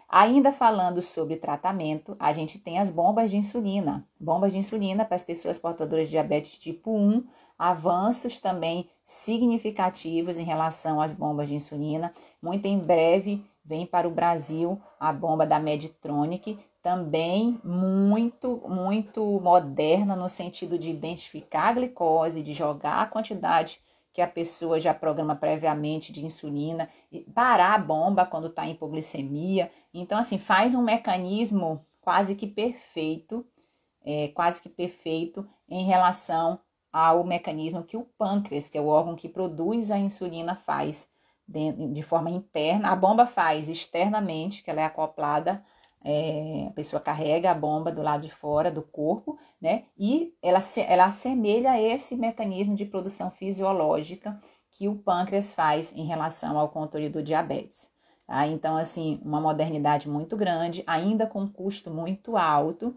[0.08, 4.06] Ainda falando sobre tratamento, a gente tem as bombas de insulina.
[4.18, 7.24] Bombas de insulina para as pessoas portadoras de diabetes tipo 1,
[7.56, 12.12] avanços também significativos em relação às bombas de insulina.
[12.42, 20.14] Muito em breve vem para o Brasil a bomba da Medtronic, também muito, muito moderna
[20.14, 23.80] no sentido de identificar a glicose, de jogar a quantidade
[24.12, 26.90] que a pessoa já programa previamente de insulina,
[27.34, 29.72] parar a bomba quando está em hipoglicemia.
[29.94, 33.46] Então, assim, faz um mecanismo quase que perfeito,
[34.04, 36.60] é, quase que perfeito em relação
[36.92, 41.08] ao mecanismo que o pâncreas, que é o órgão que produz a insulina, faz
[41.48, 42.90] de, de forma interna.
[42.90, 45.64] A bomba faz externamente, que ela é acoplada
[46.04, 49.84] é, a pessoa carrega a bomba do lado de fora do corpo, né?
[49.98, 54.38] E ela, ela assemelha esse mecanismo de produção fisiológica
[54.70, 57.90] que o pâncreas faz em relação ao controle do diabetes.
[58.26, 58.46] Tá?
[58.46, 62.94] Então, assim, uma modernidade muito grande, ainda com um custo muito alto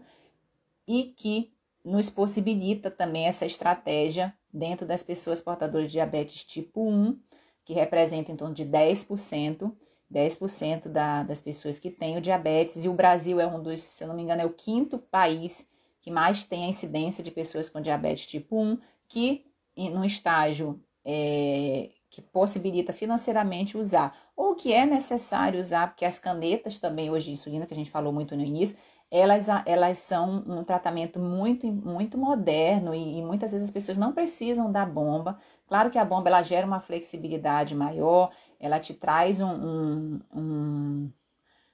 [0.86, 1.52] e que
[1.84, 7.18] nos possibilita também essa estratégia dentro das pessoas portadoras de diabetes tipo 1,
[7.64, 9.72] que representa em torno de 10%,
[10.12, 14.02] 10% da, das pessoas que têm o diabetes, e o Brasil é um dos, se
[14.02, 15.68] eu não me engano, é o quinto país
[16.00, 19.44] que mais tem a incidência de pessoas com diabetes tipo 1, que
[19.76, 26.78] no estágio é, que possibilita financeiramente usar, ou que é necessário usar, porque as canetas
[26.78, 28.78] também hoje de insulina, que a gente falou muito no início,
[29.10, 34.12] elas, elas são um tratamento muito, muito moderno e, e muitas vezes as pessoas não
[34.12, 35.38] precisam da bomba.
[35.66, 41.12] Claro que a bomba ela gera uma flexibilidade maior, ela te traz um, um, um,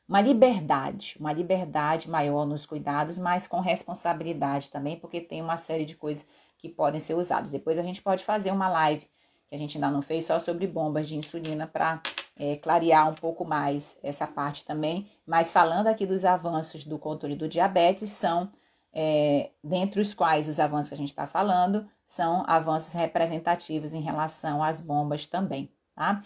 [0.09, 5.85] uma liberdade, uma liberdade maior nos cuidados, mas com responsabilidade também, porque tem uma série
[5.85, 6.27] de coisas
[6.59, 7.51] que podem ser usadas.
[7.51, 9.09] Depois a gente pode fazer uma live,
[9.49, 12.01] que a gente ainda não fez, só sobre bombas de insulina para
[12.37, 15.07] é, clarear um pouco mais essa parte também.
[15.27, 18.51] Mas falando aqui dos avanços do controle do diabetes, são,
[18.93, 24.01] é, dentre os quais os avanços que a gente está falando, são avanços representativos em
[24.01, 26.23] relação às bombas também, tá?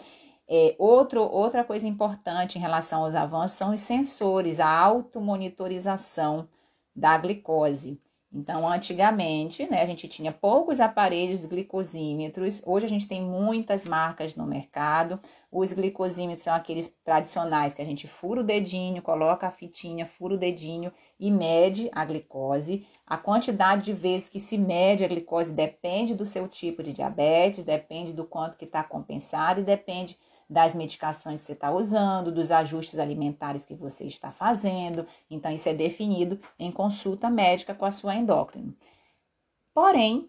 [0.51, 6.47] É, outro, outra coisa importante em relação aos avanços são os sensores, a automonitorização
[6.95, 8.01] da glicose.
[8.31, 14.35] Então, antigamente, né, a gente tinha poucos aparelhos glicosímetros, hoje a gente tem muitas marcas
[14.35, 15.19] no mercado.
[15.51, 20.35] Os glicosímetros são aqueles tradicionais que a gente fura o dedinho, coloca a fitinha, fura
[20.35, 22.85] o dedinho e mede a glicose.
[23.05, 27.63] A quantidade de vezes que se mede a glicose depende do seu tipo de diabetes,
[27.63, 30.15] depende do quanto que está compensado e depende
[30.49, 35.05] das medicações que você está usando, dos ajustes alimentares que você está fazendo.
[35.29, 38.73] Então, isso é definido em consulta médica com a sua endócrina.
[39.73, 40.27] Porém,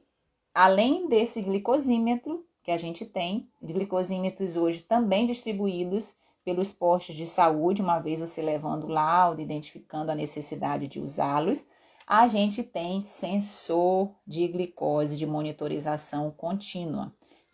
[0.55, 6.15] além desse glicosímetro que a gente tem, glicosímetros hoje também distribuídos
[6.45, 11.65] pelos postos de saúde, uma vez você levando o laudo, identificando a necessidade de usá-los,
[12.07, 17.13] a gente tem sensor de glicose de monitorização contínua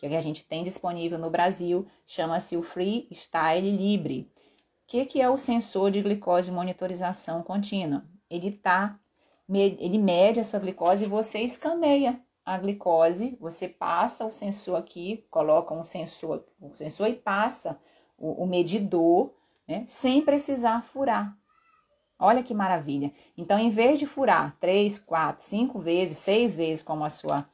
[0.08, 4.30] que a gente tem disponível no Brasil, chama-se o Freestyle Libre.
[4.84, 8.04] O que, que é o sensor de glicose monitorização contínua?
[8.30, 8.98] Ele tá,
[9.48, 15.26] ele mede a sua glicose e você escaneia a glicose, você passa o sensor aqui,
[15.30, 17.78] coloca um sensor, o sensor e passa
[18.16, 19.32] o, o medidor,
[19.66, 21.36] né, sem precisar furar.
[22.18, 23.12] Olha que maravilha.
[23.36, 27.46] Então, em vez de furar três, quatro, cinco vezes, seis vezes, como a sua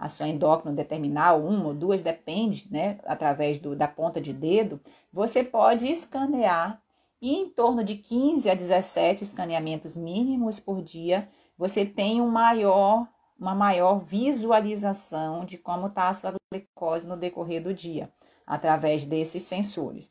[0.00, 4.80] a sua endócrino determinar, uma ou duas, depende, né, através do, da ponta de dedo,
[5.12, 6.80] você pode escanear
[7.20, 11.28] e em torno de 15 a 17 escaneamentos mínimos por dia,
[11.58, 13.06] você tem um maior,
[13.38, 18.10] uma maior visualização de como está a sua glicose no decorrer do dia,
[18.46, 20.10] através desses sensores.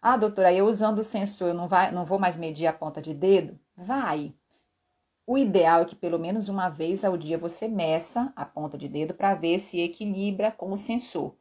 [0.00, 3.12] Ah, doutora, eu usando o sensor, não, vai, não vou mais medir a ponta de
[3.12, 3.58] dedo?
[3.76, 4.32] Vai.
[5.26, 8.88] O ideal é que pelo menos uma vez ao dia você meça a ponta de
[8.88, 11.34] dedo para ver se equilibra com o sensor.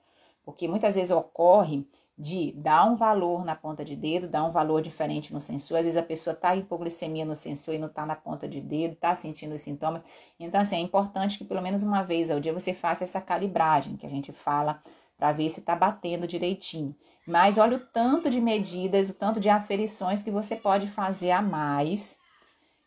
[0.43, 4.81] Porque muitas vezes ocorre de dar um valor na ponta de dedo, dar um valor
[4.81, 5.77] diferente no sensor.
[5.77, 8.59] Às vezes a pessoa está em hipoglicemia no sensor e não está na ponta de
[8.59, 10.03] dedo, está sentindo os sintomas.
[10.39, 13.97] Então, assim, é importante que pelo menos uma vez ao dia você faça essa calibragem
[13.97, 14.81] que a gente fala
[15.15, 16.95] para ver se está batendo direitinho.
[17.27, 21.41] Mas olha o tanto de medidas, o tanto de aferições que você pode fazer a
[21.41, 22.17] mais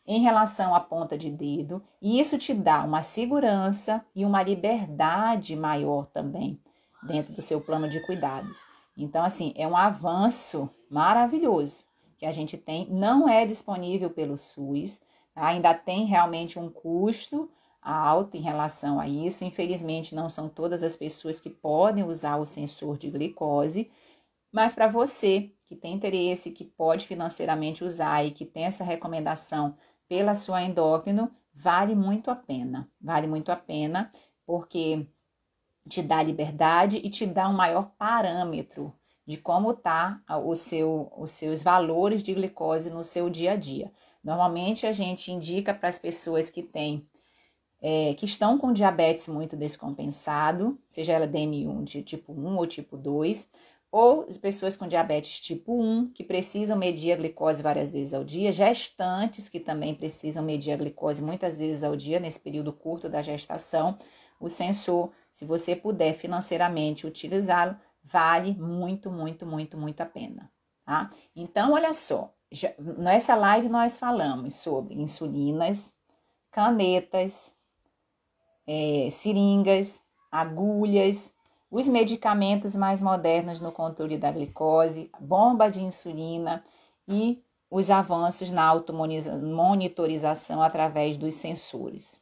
[0.09, 5.55] em relação à ponta de dedo, e isso te dá uma segurança e uma liberdade
[5.55, 6.59] maior também
[7.03, 8.57] dentro do seu plano de cuidados.
[8.97, 11.85] Então, assim, é um avanço maravilhoso
[12.17, 12.89] que a gente tem.
[12.91, 14.99] Não é disponível pelo SUS,
[15.35, 15.47] tá?
[15.47, 17.51] ainda tem realmente um custo
[17.83, 19.45] alto em relação a isso.
[19.45, 23.91] Infelizmente, não são todas as pessoas que podem usar o sensor de glicose,
[24.51, 29.77] mas para você que tem interesse, que pode financeiramente usar e que tem essa recomendação
[30.09, 32.91] pela sua endócrino, vale muito a pena.
[33.01, 34.11] Vale muito a pena,
[34.47, 35.07] porque
[35.89, 38.95] te dá liberdade e te dá um maior parâmetro
[39.27, 43.93] de como tá o seu, os seus valores de glicose no seu dia a dia.
[44.25, 47.07] Normalmente a gente indica para as pessoas que têm
[47.81, 52.97] é, que estão com diabetes muito descompensado, seja ela DM1 de tipo 1 ou tipo
[52.97, 53.49] 2,
[53.91, 58.53] ou pessoas com diabetes tipo 1, que precisam medir a glicose várias vezes ao dia,
[58.53, 63.23] gestantes que também precisam medir a glicose muitas vezes ao dia nesse período curto da
[63.23, 63.99] gestação,
[64.39, 70.51] o sensor, se você puder financeiramente utilizá-lo, vale muito, muito, muito, muito a pena,
[70.85, 71.11] tá?
[71.35, 75.93] Então, olha só, já, nessa live nós falamos sobre insulinas,
[76.51, 77.55] canetas,
[78.67, 81.35] é, seringas, agulhas,
[81.71, 86.65] os medicamentos mais modernos no controle da glicose, bomba de insulina
[87.07, 92.21] e os avanços na automonitorização através dos sensores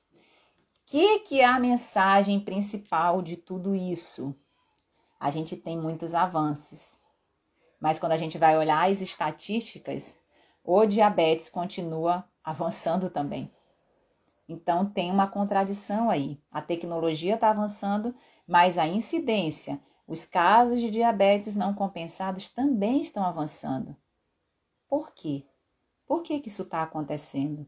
[0.87, 4.35] que, que é a mensagem principal de tudo isso?
[5.19, 7.01] A gente tem muitos avanços,
[7.81, 10.17] mas quando a gente vai olhar as estatísticas,
[10.63, 13.51] o diabetes continua avançando também.
[14.49, 16.41] Então tem uma contradição aí.
[16.53, 18.15] A tecnologia está avançando,
[18.47, 23.97] mas a incidência, os casos de diabetes não compensados também estão avançando.
[24.89, 25.45] Por quê?
[26.07, 27.67] Por que, que isso está acontecendo?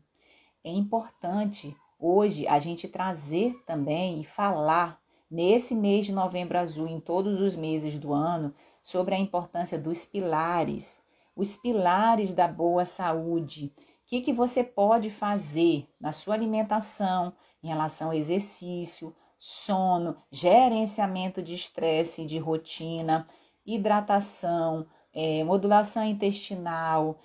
[0.63, 5.01] É importante hoje a gente trazer também e falar
[5.31, 10.05] nesse mês de novembro azul, em todos os meses do ano, sobre a importância dos
[10.05, 11.01] pilares,
[11.35, 13.73] os pilares da boa saúde.
[13.77, 21.43] O que, que você pode fazer na sua alimentação em relação ao exercício, sono, gerenciamento
[21.43, 23.27] de estresse, de rotina,
[23.65, 27.19] hidratação, é, modulação intestinal,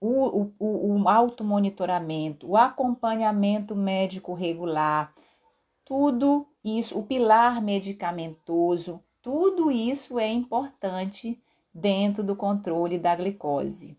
[0.00, 5.14] o, o, o automonitoramento, o acompanhamento médico regular,
[5.84, 11.40] tudo isso, o pilar medicamentoso, tudo isso é importante
[11.72, 13.96] dentro do controle da glicose.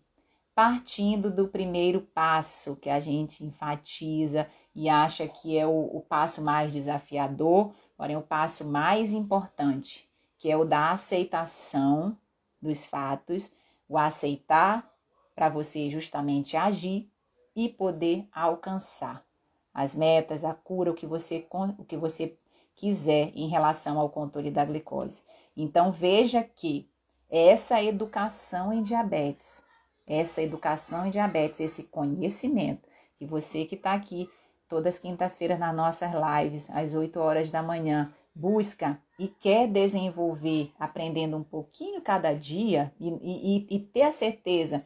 [0.54, 6.44] Partindo do primeiro passo que a gente enfatiza e acha que é o, o passo
[6.44, 10.06] mais desafiador, porém o passo mais importante,
[10.38, 12.14] que é o da aceitação
[12.60, 13.50] dos fatos,
[13.88, 14.86] o aceitar
[15.34, 17.10] para você justamente agir
[17.54, 19.24] e poder alcançar
[19.72, 21.46] as metas, a cura, o que você,
[21.78, 22.36] o que você
[22.74, 25.22] quiser em relação ao controle da glicose.
[25.56, 26.86] Então veja que
[27.30, 29.64] essa educação em diabetes,
[30.06, 32.86] essa educação em diabetes, esse conhecimento
[33.18, 34.28] que você que está aqui
[34.68, 40.72] todas as quintas-feiras nas nossas lives, às 8 horas da manhã, busca e quer desenvolver,
[40.78, 44.84] aprendendo um pouquinho cada dia e, e, e ter a certeza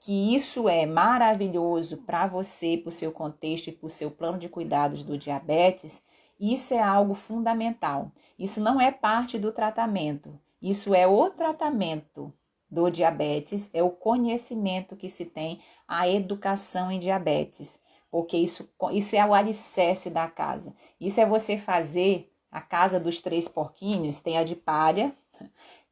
[0.00, 4.38] que isso é maravilhoso para você, para o seu contexto e para o seu plano
[4.38, 6.02] de cuidados do diabetes,
[6.38, 8.10] isso é algo fundamental.
[8.38, 12.32] Isso não é parte do tratamento, isso é o tratamento
[12.70, 17.80] do diabetes, é o conhecimento que se tem, a educação em diabetes,
[18.10, 20.74] porque isso, isso é o alicerce da casa.
[21.00, 25.14] Isso é você fazer a casa dos três porquinhos, tem a de palha,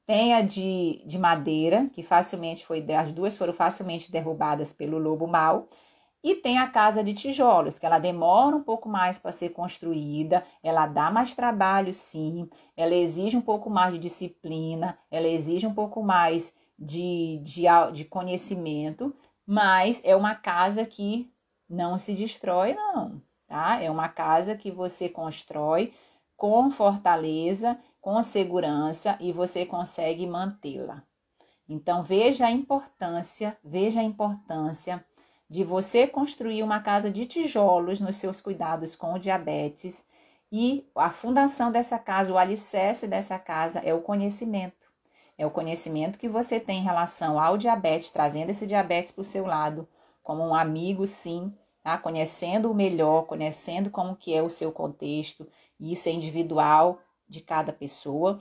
[0.06, 5.26] tem a de, de madeira, que facilmente foi, as duas foram facilmente derrubadas pelo lobo
[5.26, 5.68] mau,
[6.22, 10.44] e tem a casa de tijolos, que ela demora um pouco mais para ser construída,
[10.62, 15.74] ela dá mais trabalho, sim, ela exige um pouco mais de disciplina, ela exige um
[15.74, 17.62] pouco mais de, de,
[17.92, 19.14] de conhecimento,
[19.46, 21.30] mas é uma casa que
[21.68, 23.82] não se destrói, não, tá?
[23.82, 25.92] É uma casa que você constrói
[26.36, 31.02] com fortaleza, com segurança e você consegue mantê-la.
[31.68, 35.04] Então veja a importância, veja a importância
[35.48, 40.04] de você construir uma casa de tijolos nos seus cuidados com o diabetes
[40.50, 44.88] e a fundação dessa casa, o alicerce dessa casa é o conhecimento.
[45.36, 49.24] É o conhecimento que você tem em relação ao diabetes, trazendo esse diabetes para o
[49.24, 49.86] seu lado,
[50.28, 51.50] como um amigo, sim,
[51.82, 51.96] tá?
[51.96, 55.48] Conhecendo o melhor, conhecendo como que é o seu contexto,
[55.80, 58.38] isso é individual de cada pessoa,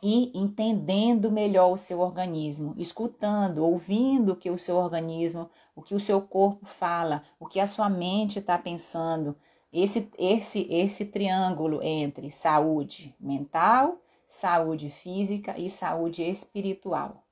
[0.00, 5.92] e entendendo melhor o seu organismo, escutando, ouvindo o que o seu organismo, o que
[5.92, 9.34] o seu corpo fala, o que a sua mente está pensando.
[9.72, 17.25] Esse, esse, esse triângulo entre saúde mental, saúde física e saúde espiritual,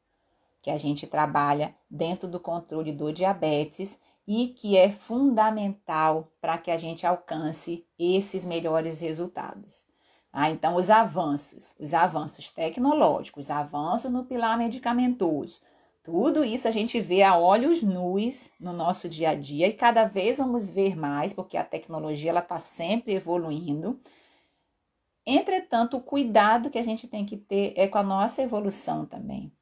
[0.65, 6.71] que a gente trabalha dentro do controle do diabetes e que é fundamental para que
[6.71, 9.85] a gente alcance esses melhores resultados.
[10.33, 15.61] Ah, então, os avanços, os avanços tecnológicos, avanços no pilar medicamentoso,
[16.03, 20.07] tudo isso a gente vê a olhos nus no nosso dia a dia e cada
[20.07, 24.01] vez vamos ver mais, porque a tecnologia ela está sempre evoluindo.
[25.27, 29.53] Entretanto, o cuidado que a gente tem que ter é com a nossa evolução também,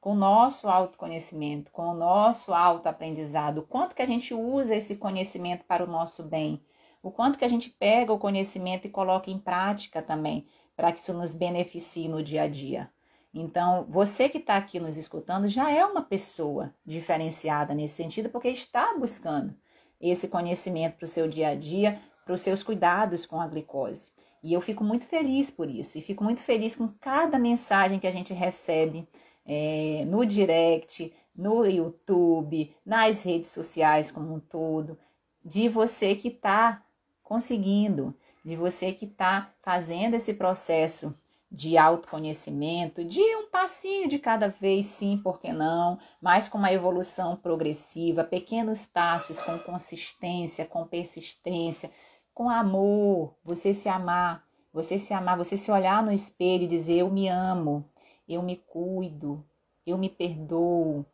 [0.00, 4.96] com o nosso autoconhecimento, com o nosso autoaprendizado, o quanto que a gente usa esse
[4.96, 6.62] conhecimento para o nosso bem,
[7.02, 11.00] o quanto que a gente pega o conhecimento e coloca em prática também, para que
[11.00, 12.90] isso nos beneficie no dia a dia.
[13.32, 18.48] Então, você que está aqui nos escutando já é uma pessoa diferenciada nesse sentido, porque
[18.48, 19.54] está buscando
[20.00, 24.10] esse conhecimento para o seu dia a dia, para os seus cuidados com a glicose.
[24.42, 28.06] E eu fico muito feliz por isso, e fico muito feliz com cada mensagem que
[28.06, 29.06] a gente recebe
[29.52, 34.96] é, no direct, no YouTube, nas redes sociais como um todo,
[35.44, 36.80] de você que está
[37.20, 41.12] conseguindo, de você que está fazendo esse processo
[41.50, 46.72] de autoconhecimento, de um passinho de cada vez, sim, por que não, mas com uma
[46.72, 51.90] evolução progressiva, pequenos passos, com consistência, com persistência,
[52.32, 56.98] com amor, você se amar, você se amar, você se olhar no espelho e dizer:
[56.98, 57.84] Eu me amo,
[58.32, 59.44] eu me cuido,
[59.86, 61.04] eu me perdoo,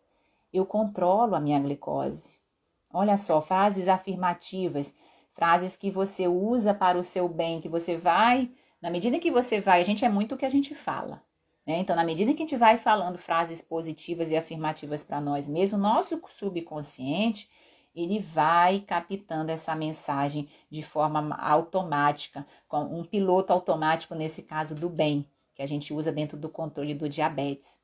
[0.53, 2.39] eu controlo a minha glicose.
[2.93, 4.95] Olha só, frases afirmativas
[5.37, 8.51] frases que você usa para o seu bem, que você vai,
[8.81, 11.23] na medida que você vai, a gente é muito o que a gente fala.
[11.67, 11.79] Né?
[11.79, 15.81] Então, na medida que a gente vai falando frases positivas e afirmativas para nós mesmos,
[15.81, 17.49] nosso subconsciente
[17.95, 24.89] ele vai captando essa mensagem de forma automática, com um piloto automático, nesse caso do
[24.89, 25.27] bem,
[25.57, 27.79] que a gente usa dentro do controle do diabetes.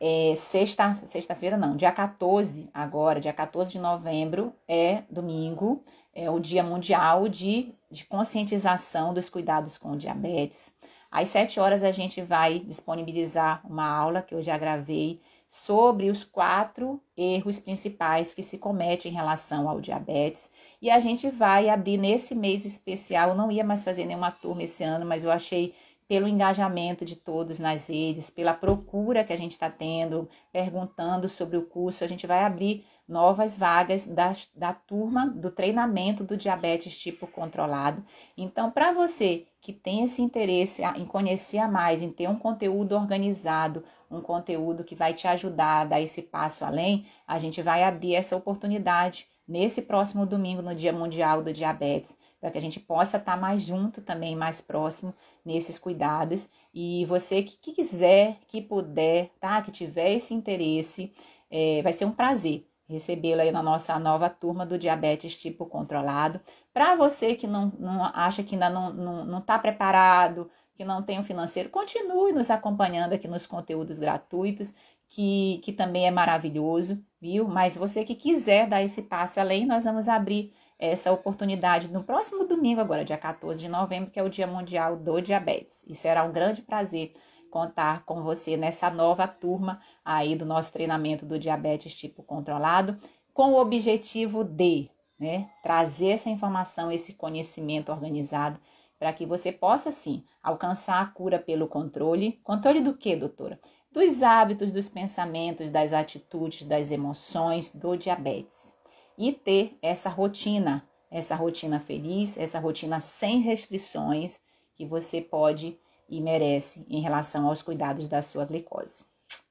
[0.00, 5.84] É, sexta, sexta-feira não, dia 14 agora, dia 14 de novembro, é domingo,
[6.14, 10.74] é o Dia Mundial de, de Conscientização dos Cuidados com Diabetes.
[11.10, 16.24] Às 7 horas a gente vai disponibilizar uma aula que eu já gravei sobre os
[16.24, 20.50] quatro erros principais que se cometem em relação ao diabetes.
[20.80, 23.28] E a gente vai abrir nesse mês especial.
[23.28, 25.74] Eu não ia mais fazer nenhuma turma esse ano, mas eu achei
[26.12, 31.56] pelo engajamento de todos nas redes, pela procura que a gente está tendo, perguntando sobre
[31.56, 36.98] o curso, a gente vai abrir novas vagas da, da turma do treinamento do diabetes
[36.98, 38.04] tipo controlado.
[38.36, 43.82] Então, para você que tem esse interesse em conhecer mais, em ter um conteúdo organizado,
[44.10, 48.16] um conteúdo que vai te ajudar a dar esse passo além, a gente vai abrir
[48.16, 53.18] essa oportunidade nesse próximo domingo, no Dia Mundial do Diabetes, para que a gente possa
[53.18, 55.14] estar tá mais junto também, mais próximo
[55.44, 56.48] nesses cuidados.
[56.74, 59.62] E você que, que quiser, que puder, tá?
[59.62, 61.14] Que tiver esse interesse,
[61.48, 66.40] é, vai ser um prazer recebê-lo aí na nossa nova turma do diabetes tipo controlado.
[66.74, 70.84] Para você que não, não acha que ainda não está não, não tá preparado, que
[70.84, 74.74] não tem um financeiro, continue nos acompanhando aqui nos conteúdos gratuitos,
[75.06, 77.46] que, que também é maravilhoso, viu?
[77.46, 80.52] Mas você que quiser dar esse passo além, nós vamos abrir
[80.82, 84.96] essa oportunidade no próximo domingo, agora, dia 14 de novembro, que é o Dia Mundial
[84.96, 85.84] do Diabetes.
[85.86, 87.12] E será um grande prazer
[87.52, 92.98] contar com você nessa nova turma aí do nosso treinamento do diabetes tipo controlado,
[93.32, 98.58] com o objetivo de né, trazer essa informação, esse conhecimento organizado
[98.98, 102.40] para que você possa sim alcançar a cura pelo controle.
[102.42, 103.60] Controle do que, doutora?
[103.92, 108.81] Dos hábitos, dos pensamentos, das atitudes, das emoções do diabetes.
[109.22, 114.40] E ter essa rotina, essa rotina feliz, essa rotina sem restrições
[114.74, 119.04] que você pode e merece em relação aos cuidados da sua glicose.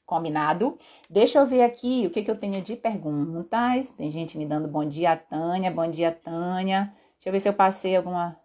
[0.05, 0.77] Combinado?
[1.09, 3.91] Deixa eu ver aqui o que, que eu tenho de perguntas.
[3.91, 5.71] Tem gente me dando bom dia, Tânia.
[5.71, 6.93] Bom dia, Tânia.
[7.13, 8.37] Deixa eu ver se eu passei alguma,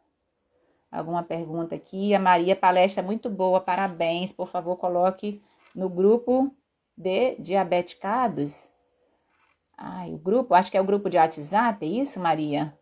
[0.93, 2.15] alguma pergunta aqui.
[2.15, 4.31] A Maria, palestra muito boa, parabéns.
[4.31, 5.43] Por favor, coloque
[5.75, 6.55] no grupo
[6.97, 8.76] de diabeticados.
[9.77, 12.75] Ai, o grupo, acho que é o grupo de WhatsApp, é isso, Maria?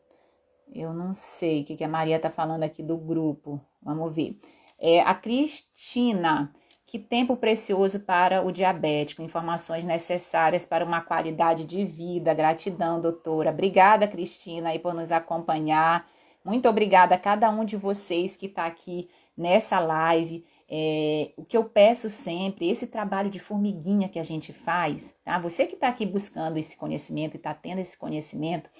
[0.72, 3.60] Eu não sei o que, que a Maria tá falando aqui do grupo.
[3.82, 4.38] Vamos ver.
[4.78, 6.52] É, a Cristina.
[6.86, 12.32] Que tempo precioso para o diabético, informações necessárias para uma qualidade de vida.
[12.32, 13.50] Gratidão, doutora.
[13.50, 16.08] Obrigada, Cristina, aí por nos acompanhar.
[16.44, 20.44] Muito obrigada a cada um de vocês que está aqui nessa live.
[20.68, 25.38] É, o que eu peço sempre, esse trabalho de formiguinha que a gente faz, tá?
[25.38, 28.70] Você que está aqui buscando esse conhecimento e está tendo esse conhecimento,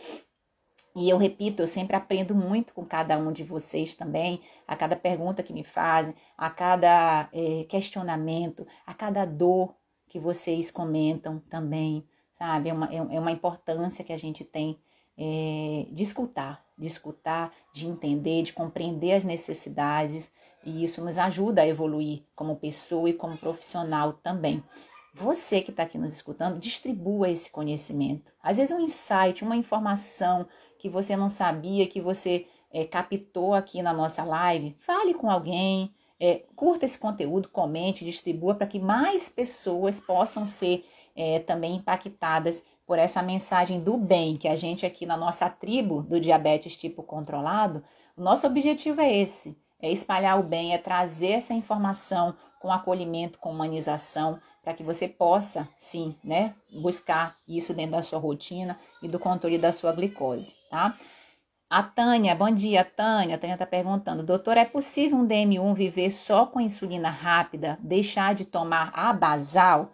[0.96, 4.94] e eu repito, eu sempre aprendo muito com cada um de vocês também, a cada
[4.94, 9.74] pergunta que me fazem, a cada é, questionamento, a cada dor
[10.08, 12.68] que vocês comentam também, sabe?
[12.68, 14.78] É uma, é, é uma importância que a gente tem
[15.18, 20.32] é, de escutar, de escutar, de entender, de compreender as necessidades,
[20.64, 24.62] e isso nos ajuda a evoluir como pessoa e como profissional também.
[25.14, 28.32] Você que está aqui nos escutando, distribua esse conhecimento.
[28.42, 30.46] Às vezes, um insight, uma informação
[30.78, 35.94] que você não sabia, que você é, captou aqui na nossa live, fale com alguém,
[36.18, 40.84] é, curta esse conteúdo, comente, distribua para que mais pessoas possam ser
[41.14, 46.02] é, também impactadas por essa mensagem do bem que a gente aqui na nossa tribo
[46.02, 47.82] do diabetes tipo controlado,
[48.16, 53.38] o nosso objetivo é esse, é espalhar o bem, é trazer essa informação com acolhimento,
[53.38, 59.08] com humanização, para que você possa, sim, né, buscar isso dentro da sua rotina e
[59.08, 60.96] do controle da sua glicose, tá?
[61.68, 63.34] A Tânia, bom dia, Tânia.
[63.34, 68.34] A Tânia está perguntando, doutor, é possível um DM1 viver só com insulina rápida, deixar
[68.34, 69.92] de tomar a basal?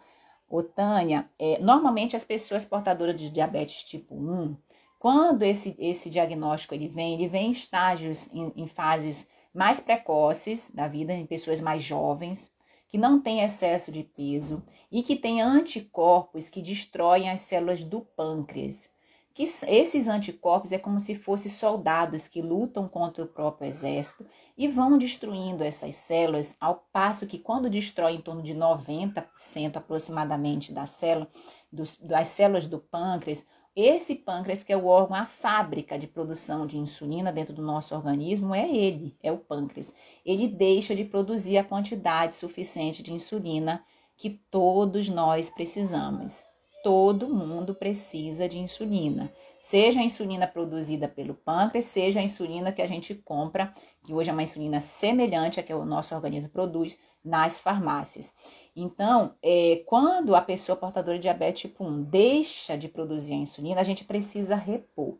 [0.49, 4.57] Ô, Tânia, é, normalmente as pessoas portadoras de diabetes tipo 1,
[5.01, 10.71] quando esse, esse diagnóstico ele vem, ele vem em estágios, em, em fases mais precoces
[10.73, 12.53] da vida, em pessoas mais jovens,
[12.89, 18.01] que não tem excesso de peso e que tem anticorpos que destroem as células do
[18.01, 18.91] pâncreas.
[19.33, 24.27] Que esses anticorpos é como se fossem soldados que lutam contra o próprio exército
[24.59, 30.73] e vão destruindo essas células, ao passo que quando destrói em torno de 90% aproximadamente
[30.73, 31.31] da célula,
[31.73, 33.47] dos, das células do pâncreas,
[33.81, 37.95] esse pâncreas, que é o órgão, a fábrica de produção de insulina dentro do nosso
[37.95, 39.95] organismo, é ele, é o pâncreas.
[40.25, 43.85] Ele deixa de produzir a quantidade suficiente de insulina
[44.17, 46.45] que todos nós precisamos.
[46.83, 49.33] Todo mundo precisa de insulina.
[49.61, 53.75] Seja a insulina produzida pelo pâncreas, seja a insulina que a gente compra,
[54.05, 58.33] que hoje é uma insulina semelhante à que o nosso organismo produz nas farmácias.
[58.75, 63.81] Então, é, quando a pessoa portadora de diabetes tipo 1 deixa de produzir a insulina,
[63.81, 65.19] a gente precisa repor.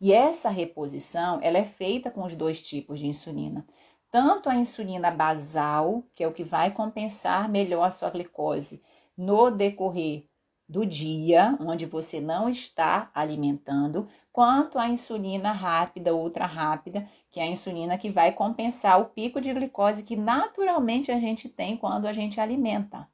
[0.00, 3.66] E essa reposição, ela é feita com os dois tipos de insulina.
[4.10, 8.82] Tanto a insulina basal, que é o que vai compensar melhor a sua glicose
[9.16, 10.26] no decorrer
[10.68, 17.44] do dia, onde você não está alimentando, quanto a insulina rápida, ultra rápida, que é
[17.44, 22.06] a insulina que vai compensar o pico de glicose que naturalmente a gente tem quando
[22.06, 23.08] a gente alimenta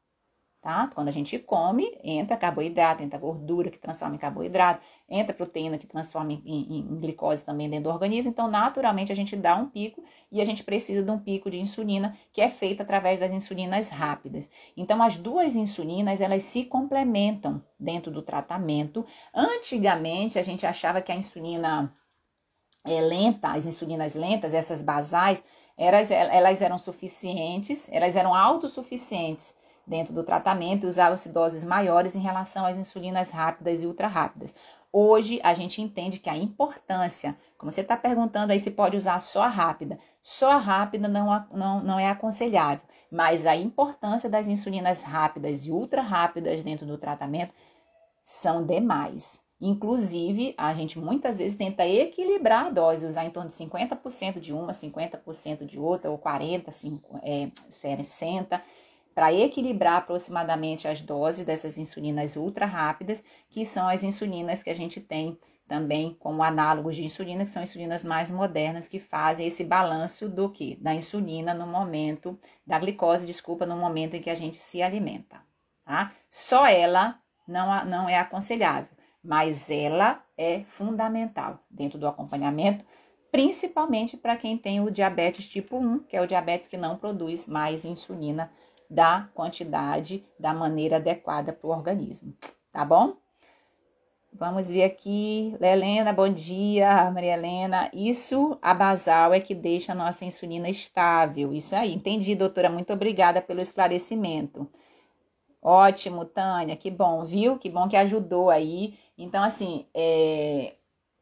[0.63, 0.89] tá?
[0.95, 5.89] Quando a gente come, entra carboidrato, entra gordura que transforma em carboidrato, entra proteína que
[5.89, 8.31] transforma em, em, em, glicose também dentro do organismo.
[8.31, 11.59] Então, naturalmente, a gente dá um pico e a gente precisa de um pico de
[11.59, 14.49] insulina que é feito através das insulinas rápidas.
[14.77, 19.05] Então, as duas insulinas, elas se complementam dentro do tratamento.
[19.35, 21.93] Antigamente, a gente achava que a insulina
[22.85, 25.43] é, lenta, as insulinas lentas, essas basais,
[25.77, 32.21] elas, elas eram suficientes, elas eram autossuficientes dentro do tratamento e usava-se doses maiores em
[32.21, 34.55] relação às insulinas rápidas e ultra rápidas.
[34.93, 39.21] Hoje a gente entende que a importância, como você está perguntando aí se pode usar
[39.21, 44.49] só a rápida, só a rápida não, não, não é aconselhável, mas a importância das
[44.49, 47.55] insulinas rápidas e ultra rápidas dentro do tratamento
[48.23, 49.41] são demais.
[49.61, 54.53] Inclusive, a gente muitas vezes tenta equilibrar a dose, usar em torno de 50% de
[54.53, 58.61] uma, 50% de outra, ou 40%, 5, é, 60%
[59.15, 64.75] para equilibrar aproximadamente as doses dessas insulinas ultra rápidas, que são as insulinas que a
[64.75, 65.39] gente tem
[65.69, 70.51] também como análogos de insulina, que são insulinas mais modernas que fazem esse balanço do
[70.51, 70.77] que?
[70.77, 75.41] Da insulina no momento, da glicose, desculpa, no momento em que a gente se alimenta,
[75.85, 76.13] tá?
[76.29, 78.91] Só ela não, não é aconselhável,
[79.25, 82.85] mas ela é fundamental dentro do acompanhamento,
[83.31, 87.47] principalmente para quem tem o diabetes tipo 1, que é o diabetes que não produz
[87.47, 88.53] mais insulina
[88.93, 92.35] da quantidade, da maneira adequada para o organismo,
[92.71, 93.17] tá bom?
[94.35, 95.57] Vamos ver aqui.
[95.61, 97.11] Helena, bom dia.
[97.11, 97.91] Maria Helena.
[97.93, 101.53] Isso, a basal é que deixa a nossa insulina estável.
[101.53, 101.93] Isso aí.
[101.95, 102.71] Entendi, doutora.
[102.71, 104.67] Muito obrigada pelo esclarecimento.
[105.61, 106.77] Ótimo, Tânia.
[106.77, 107.59] Que bom, viu?
[107.59, 108.99] Que bom que ajudou aí.
[109.19, 110.77] Então, assim, é...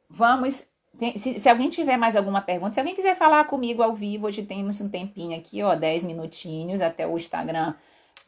[0.08, 0.64] vamos.
[0.98, 1.16] Tem...
[1.18, 4.42] Se, se, alguém tiver mais alguma pergunta, se alguém quiser falar comigo ao vivo, hoje
[4.42, 7.74] temos um tempinho aqui, ó, 10 minutinhos até o Instagram.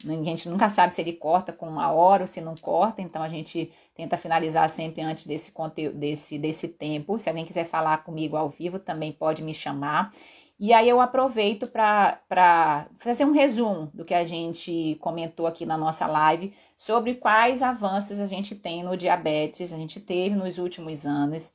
[0.05, 3.21] A gente nunca sabe se ele corta com uma hora ou se não corta, então
[3.21, 7.17] a gente tenta finalizar sempre antes desse conteúdo, desse, desse tempo.
[7.17, 10.11] Se alguém quiser falar comigo ao vivo, também pode me chamar.
[10.59, 15.77] E aí eu aproveito para fazer um resumo do que a gente comentou aqui na
[15.77, 21.05] nossa live sobre quais avanços a gente tem no diabetes, a gente teve nos últimos
[21.05, 21.51] anos.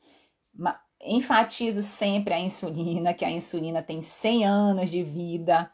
[1.00, 5.70] Enfatizo sempre a insulina, que a insulina tem 100 anos de vida.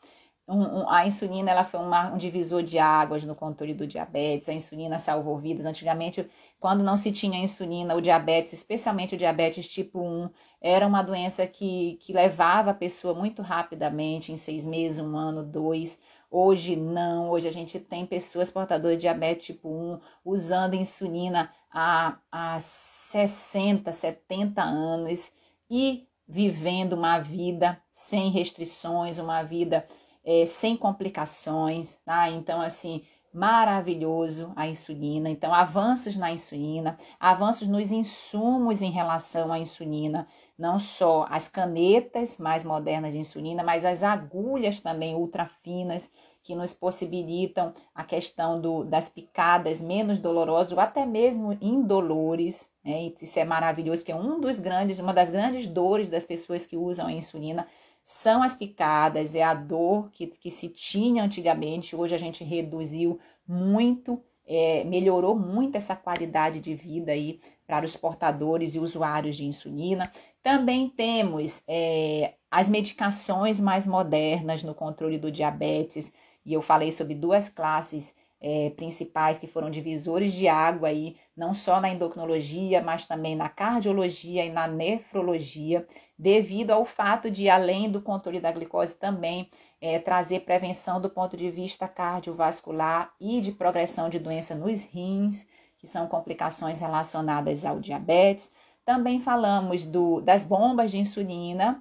[0.47, 4.49] Um, um, a insulina ela foi uma, um divisor de águas no controle do diabetes.
[4.49, 5.65] A insulina salvou vidas.
[5.67, 6.29] Antigamente
[6.65, 10.31] quando não se tinha insulina, o diabetes, especialmente o diabetes tipo 1,
[10.63, 15.43] era uma doença que, que levava a pessoa muito rapidamente, em seis meses, um ano,
[15.43, 16.01] dois.
[16.31, 22.17] Hoje não, hoje a gente tem pessoas portadoras de diabetes tipo 1 usando insulina há,
[22.31, 25.33] há 60, 70 anos
[25.69, 29.85] e vivendo uma vida sem restrições, uma vida
[30.25, 32.31] é, sem complicações, tá?
[32.31, 33.03] Então, assim,
[33.33, 35.29] maravilhoso a insulina.
[35.29, 42.39] Então, avanços na insulina, avanços nos insumos em relação à insulina, não só as canetas
[42.39, 46.13] mais modernas de insulina, mas as agulhas também ultra finas
[46.45, 52.69] que nos possibilitam a questão do, das picadas menos dolorosas ou até mesmo indolores.
[52.85, 53.13] Né?
[53.21, 56.77] Isso é maravilhoso, porque é um dos grandes, uma das grandes dores das pessoas que
[56.77, 57.67] usam a insulina
[58.03, 63.19] são as picadas, é a dor que, que se tinha antigamente, hoje a gente reduziu
[63.49, 69.47] muito, é, melhorou muito essa qualidade de vida aí para os portadores e usuários de
[69.47, 70.13] insulina.
[70.43, 76.13] Também temos é, as medicações mais modernas no controle do diabetes,
[76.45, 81.55] e eu falei sobre duas classes é, principais que foram divisores de água aí, não
[81.55, 85.87] só na endocrinologia, mas também na cardiologia e na nefrologia
[86.19, 89.49] devido ao fato de, além do controle da glicose, também
[89.81, 95.49] é, trazer prevenção do ponto de vista cardiovascular e de progressão de doença nos rins,
[95.79, 98.53] que são complicações relacionadas ao diabetes.
[98.85, 101.81] Também falamos do, das bombas de insulina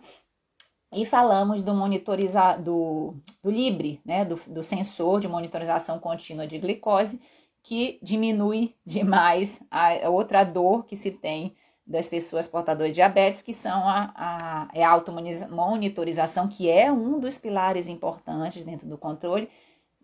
[0.93, 6.57] e falamos do monitorizar do, do Libre, né, do, do sensor de monitorização contínua de
[6.57, 7.19] glicose,
[7.61, 13.53] que diminui demais a outra dor que se tem das pessoas portadoras de diabetes, que
[13.53, 19.49] são a, a, é a automonitorização, que é um dos pilares importantes dentro do controle,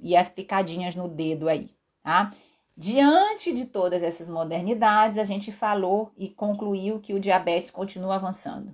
[0.02, 1.70] e as picadinhas no dedo aí,
[2.04, 2.32] tá?
[2.76, 8.74] Diante de todas essas modernidades, a gente falou e concluiu que o diabetes continua avançando,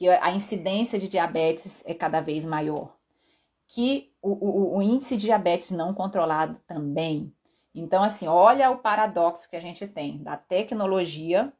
[0.00, 2.96] que a incidência de diabetes é cada vez maior,
[3.66, 7.30] que o, o, o índice de diabetes não controlado também.
[7.74, 11.52] Então, assim, olha o paradoxo que a gente tem da tecnologia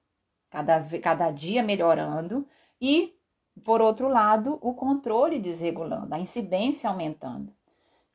[0.48, 2.48] cada, cada dia melhorando,
[2.80, 3.14] e,
[3.62, 7.50] por outro lado, o controle desregulando, a incidência aumentando.
[7.50, 7.54] O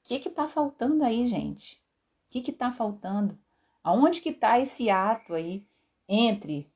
[0.02, 1.80] que está faltando aí, gente?
[2.28, 3.38] O que está faltando?
[3.84, 5.64] Aonde que está esse ato aí
[6.10, 6.68] entre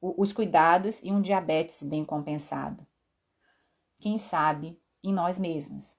[0.00, 2.86] os cuidados e um diabetes bem compensado?
[3.98, 5.96] Quem sabe em nós mesmos,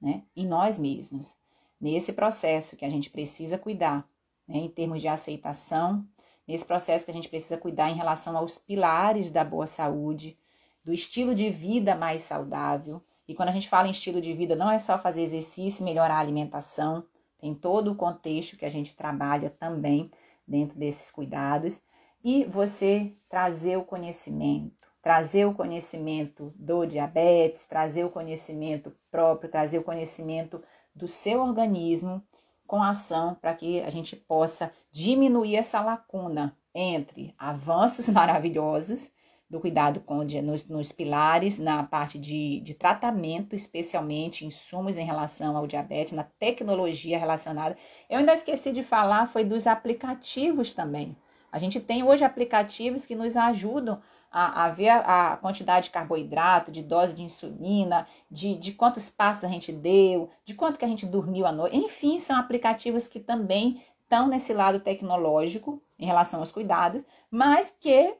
[0.00, 0.24] né?
[0.34, 1.36] Em nós mesmos.
[1.80, 4.08] Nesse processo que a gente precisa cuidar,
[4.48, 4.58] né?
[4.58, 6.06] em termos de aceitação,
[6.48, 10.38] nesse processo que a gente precisa cuidar em relação aos pilares da boa saúde,
[10.82, 13.02] do estilo de vida mais saudável.
[13.28, 15.84] E quando a gente fala em estilo de vida, não é só fazer exercício e
[15.84, 17.04] melhorar a alimentação,
[17.38, 20.10] tem todo o contexto que a gente trabalha também
[20.46, 21.82] dentro desses cuidados.
[22.22, 29.78] E você trazer o conhecimento, trazer o conhecimento do diabetes, trazer o conhecimento próprio, trazer
[29.78, 30.62] o conhecimento
[30.94, 32.22] do seu organismo
[32.66, 39.12] com ação para que a gente possa diminuir essa lacuna entre avanços maravilhosos
[39.48, 45.56] do cuidado com nos, nos pilares, na parte de, de tratamento, especialmente insumos em relação
[45.56, 47.76] ao diabetes, na tecnologia relacionada.
[48.10, 51.16] Eu ainda esqueci de falar, foi dos aplicativos também.
[51.56, 53.98] A gente tem hoje aplicativos que nos ajudam
[54.30, 59.08] a, a ver a, a, quantidade de carboidrato, de dose de insulina, de, de quantos
[59.08, 61.74] passos a gente deu, de quanto que a gente dormiu à noite.
[61.74, 68.14] Enfim, são aplicativos que também estão nesse lado tecnológico em relação aos cuidados, mas que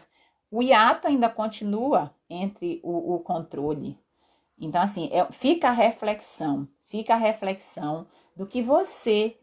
[0.50, 3.96] o hiato ainda continua entre o, o controle.
[4.58, 9.36] Então, assim, é, fica a reflexão, fica a reflexão do que você,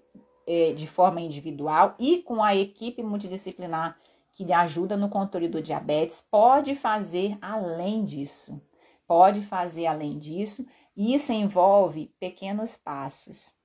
[0.48, 4.00] é, de forma individual e com a equipe multidisciplinar
[4.32, 8.62] que lhe ajuda no controle do diabetes, pode fazer além disso.
[9.08, 13.56] Pode fazer além disso, e isso envolve pequenos passos.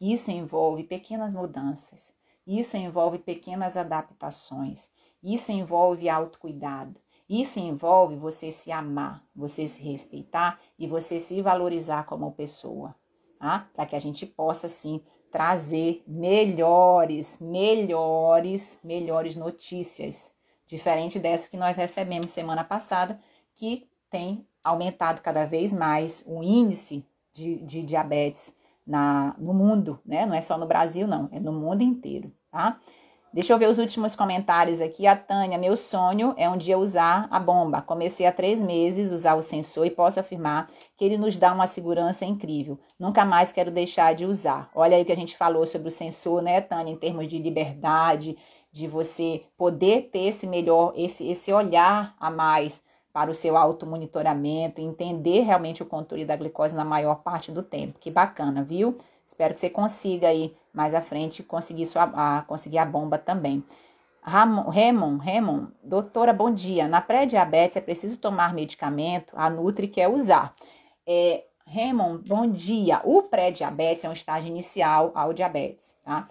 [0.00, 2.14] Isso envolve pequenas mudanças.
[2.46, 4.90] Isso envolve pequenas adaptações.
[5.22, 7.00] Isso envolve autocuidado.
[7.28, 12.94] Isso envolve você se amar, você se respeitar e você se valorizar como pessoa,
[13.38, 13.68] tá?
[13.74, 20.32] Para que a gente possa sim trazer melhores, melhores, melhores notícias,
[20.66, 23.20] diferente dessas que nós recebemos semana passada,
[23.54, 28.54] que tem aumentado cada vez mais o índice de, de diabetes
[28.86, 30.24] na, no mundo, né?
[30.24, 32.80] Não é só no Brasil, não, é no mundo inteiro, tá?
[33.30, 35.06] Deixa eu ver os últimos comentários aqui.
[35.06, 37.82] A Tânia, meu sonho é um dia usar a bomba.
[37.82, 41.66] Comecei há três meses usar o sensor e posso afirmar que ele nos dá uma
[41.66, 42.78] segurança incrível.
[42.98, 44.70] Nunca mais quero deixar de usar.
[44.74, 47.38] Olha aí o que a gente falou sobre o sensor, né, Tânia, em termos de
[47.38, 48.36] liberdade,
[48.72, 54.80] de você poder ter esse melhor, esse, esse olhar a mais para o seu automonitoramento,
[54.80, 57.98] entender realmente o controle da glicose na maior parte do tempo.
[57.98, 58.96] Que bacana, viu?
[59.28, 63.62] Espero que você consiga aí mais à frente conseguir, sua, a, conseguir a bomba também.
[64.22, 66.88] Ramon, Ramon, Ramon, doutora, bom dia.
[66.88, 69.34] Na pré-diabetes é preciso tomar medicamento?
[69.36, 70.54] A Nutri quer usar.
[71.06, 73.02] É, Ramon, bom dia.
[73.04, 76.26] O pré-diabetes é um estágio inicial ao diabetes, tá?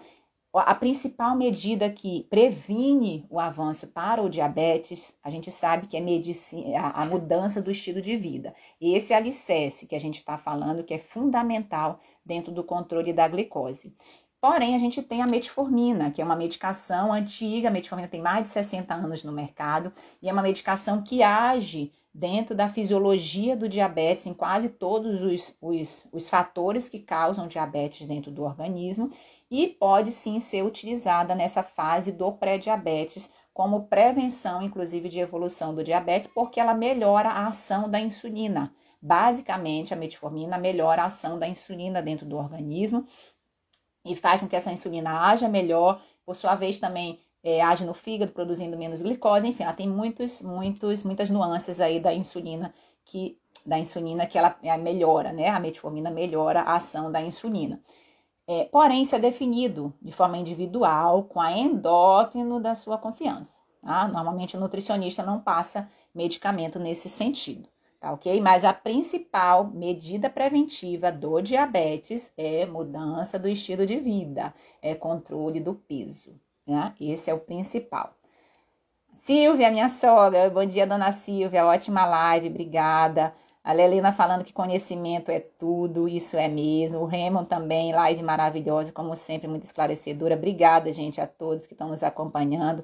[0.52, 6.00] A principal medida que previne o avanço para o diabetes, a gente sabe que é
[6.00, 8.52] medicina, a mudança do estilo de vida.
[8.80, 13.96] Esse alicerce que a gente está falando, que é fundamental dentro do controle da glicose.
[14.40, 18.44] Porém, a gente tem a metformina, que é uma medicação antiga, a metformina tem mais
[18.44, 23.68] de 60 anos no mercado, e é uma medicação que age dentro da fisiologia do
[23.68, 29.10] diabetes, em quase todos os, os, os fatores que causam diabetes dentro do organismo,
[29.50, 35.82] e pode sim ser utilizada nessa fase do pré-diabetes como prevenção, inclusive, de evolução do
[35.82, 38.72] diabetes, porque ela melhora a ação da insulina.
[39.00, 43.06] Basicamente, a metformina melhora a ação da insulina dentro do organismo
[44.04, 47.94] e faz com que essa insulina haja melhor, por sua vez também é, age no
[47.94, 52.74] fígado, produzindo menos glicose, enfim, ela tem muitos, muitos, muitas nuances aí da insulina
[53.04, 55.48] que da insulina que ela é, melhora, né?
[55.48, 57.80] A metformina melhora a ação da insulina.
[58.46, 63.60] É, porém, isso é definido de forma individual com a endócrino da sua confiança.
[63.82, 64.08] Tá?
[64.08, 67.68] Normalmente, o nutricionista não passa medicamento nesse sentido
[68.00, 68.40] tá ok?
[68.40, 75.60] Mas a principal medida preventiva do diabetes é mudança do estilo de vida, é controle
[75.60, 76.94] do peso, né?
[77.00, 78.14] Esse é o principal.
[79.12, 83.34] Silvia, minha sogra, bom dia, dona Silvia, ótima live, obrigada.
[83.64, 87.00] A Lelena falando que conhecimento é tudo, isso é mesmo.
[87.00, 90.36] O Raymond também, live maravilhosa, como sempre, muito esclarecedora.
[90.36, 92.82] Obrigada, gente, a todos que estão nos acompanhando.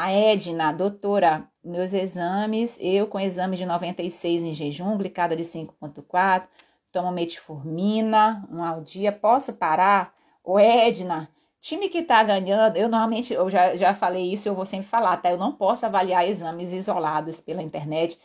[0.00, 6.46] A Edna, doutora, meus exames, eu com exame de 96 em jejum, glicada de 5.4,
[6.92, 10.14] tomo metformina, um ao dia, posso parar?
[10.44, 11.28] Ô Edna,
[11.60, 15.16] time que tá ganhando, eu normalmente, eu já, já falei isso, eu vou sempre falar,
[15.16, 15.32] tá?
[15.32, 18.16] Eu não posso avaliar exames isolados pela internet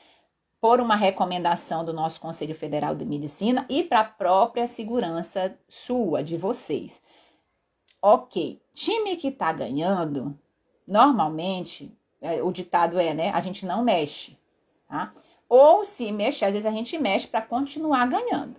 [0.62, 6.24] por uma recomendação do nosso Conselho Federal de Medicina e para a própria segurança sua,
[6.24, 7.02] de vocês.
[8.00, 10.38] Ok, time que tá ganhando,
[10.88, 13.32] normalmente, é, o ditado é, né?
[13.32, 14.38] A gente não mexe,
[14.88, 15.14] tá?
[15.50, 18.56] Ou se mexe, às vezes a gente mexe para continuar ganhando.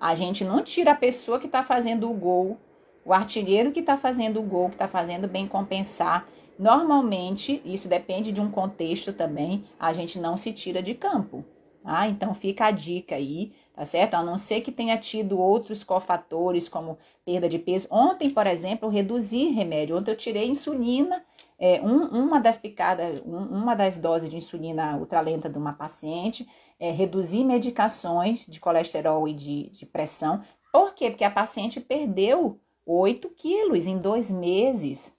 [0.00, 2.58] A gente não tira a pessoa que está fazendo o gol,
[3.04, 6.26] o artilheiro que está fazendo o gol, que está fazendo bem compensar.
[6.58, 11.44] Normalmente, isso depende de um contexto também, a gente não se tira de campo.
[11.82, 12.08] Tá?
[12.08, 14.14] Então fica a dica aí, tá certo?
[14.14, 17.88] A não ser que tenha tido outros cofatores, como perda de peso.
[17.90, 19.96] Ontem, por exemplo, eu reduzi remédio.
[19.96, 21.24] Ontem eu tirei insulina
[21.62, 26.44] é, um, uma das picadas, um, uma das doses de insulina ultralenta de uma paciente,
[26.80, 30.42] é reduzir medicações de colesterol e de, de pressão.
[30.72, 31.08] Por quê?
[31.08, 35.16] Porque a paciente perdeu 8 quilos em dois meses.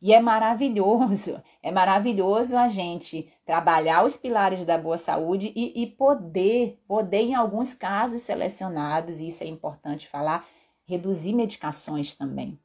[0.00, 5.86] E é maravilhoso, é maravilhoso a gente trabalhar os pilares da boa saúde e, e
[5.86, 10.46] poder, poder, em alguns casos selecionados, e isso é importante falar,
[10.86, 12.58] reduzir medicações também.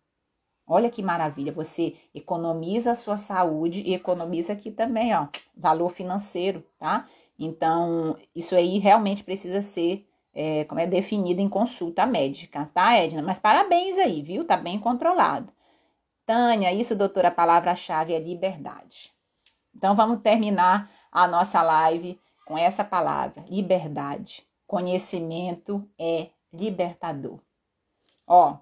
[0.66, 6.64] Olha que maravilha, você economiza a sua saúde e economiza aqui também, ó, valor financeiro,
[6.80, 7.08] tá?
[7.38, 13.22] Então, isso aí realmente precisa ser é, como é definido em consulta médica, tá, Edna?
[13.22, 14.46] Mas parabéns aí, viu?
[14.46, 15.52] Tá bem controlado.
[16.26, 19.14] Tânia, isso, doutora, a palavra-chave é liberdade.
[19.76, 24.46] Então, vamos terminar a nossa live com essa palavra, liberdade.
[24.66, 27.40] Conhecimento é libertador.
[28.28, 28.58] Ó,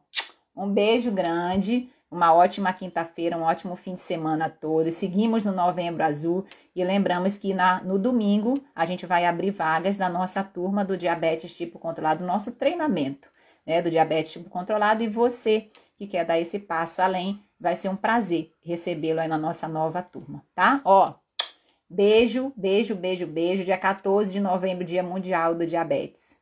[0.56, 4.96] um beijo grande, uma ótima quinta-feira, um ótimo fim de semana a todos.
[4.96, 6.46] Seguimos no Novembro Azul
[6.76, 10.98] e lembramos que na, no domingo a gente vai abrir vagas da nossa turma do
[10.98, 13.30] diabetes tipo controlado, nosso treinamento
[13.66, 15.04] né, do diabetes tipo controlado.
[15.04, 19.38] E você que quer dar esse passo além, vai ser um prazer recebê-lo aí na
[19.38, 20.82] nossa nova turma, tá?
[20.84, 21.14] Ó,
[21.88, 23.64] beijo, beijo, beijo, beijo.
[23.64, 26.36] Dia 14 de novembro, Dia Mundial do Diabetes.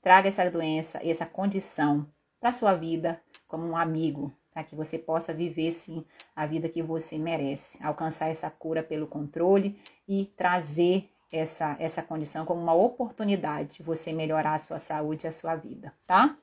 [0.00, 2.06] Traga essa doença, essa condição
[2.38, 6.04] para sua vida como um amigo, para que você possa viver sim
[6.36, 9.76] a vida que você merece, alcançar essa cura pelo controle
[10.06, 15.28] e trazer essa essa condição como uma oportunidade de você melhorar a sua saúde e
[15.28, 16.36] a sua vida, tá?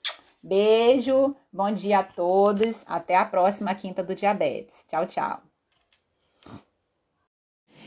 [0.43, 4.83] Beijo, bom dia a todos, até a próxima quinta do diabetes.
[4.89, 5.39] Tchau, tchau.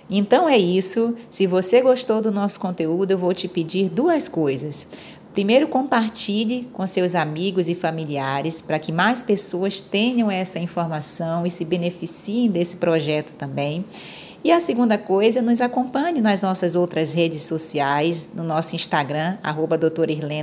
[0.09, 1.17] Então é isso.
[1.29, 4.87] Se você gostou do nosso conteúdo, eu vou te pedir duas coisas.
[5.33, 11.51] Primeiro, compartilhe com seus amigos e familiares para que mais pessoas tenham essa informação e
[11.51, 13.85] se beneficiem desse projeto também.
[14.45, 19.81] E a segunda coisa, nos acompanhe nas nossas outras redes sociais, no nosso Instagram, arroba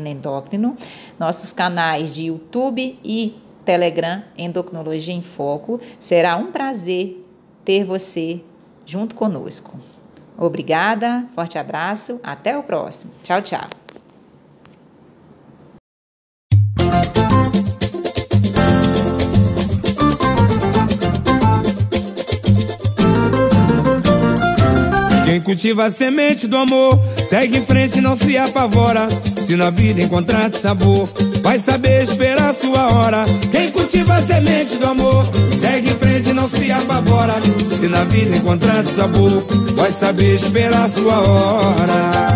[0.09, 0.75] Endócrino,
[1.19, 5.79] nossos canais de YouTube e Telegram, Endocrinologia em Foco.
[5.99, 7.23] Será um prazer
[7.63, 8.41] ter você
[8.87, 9.79] junto conosco.
[10.35, 13.11] Obrigada, forte abraço, até o próximo.
[13.23, 13.80] Tchau, tchau.
[25.31, 29.07] Quem cultiva a semente do amor, segue em frente não se apavora.
[29.41, 31.07] Se na vida encontrar sabor,
[31.41, 33.23] vai saber esperar sua hora.
[33.49, 35.25] Quem cultiva a semente do amor,
[35.57, 37.35] segue em frente não se apavora.
[37.79, 42.30] Se na vida encontrar sabor, vai saber esperar sua hora.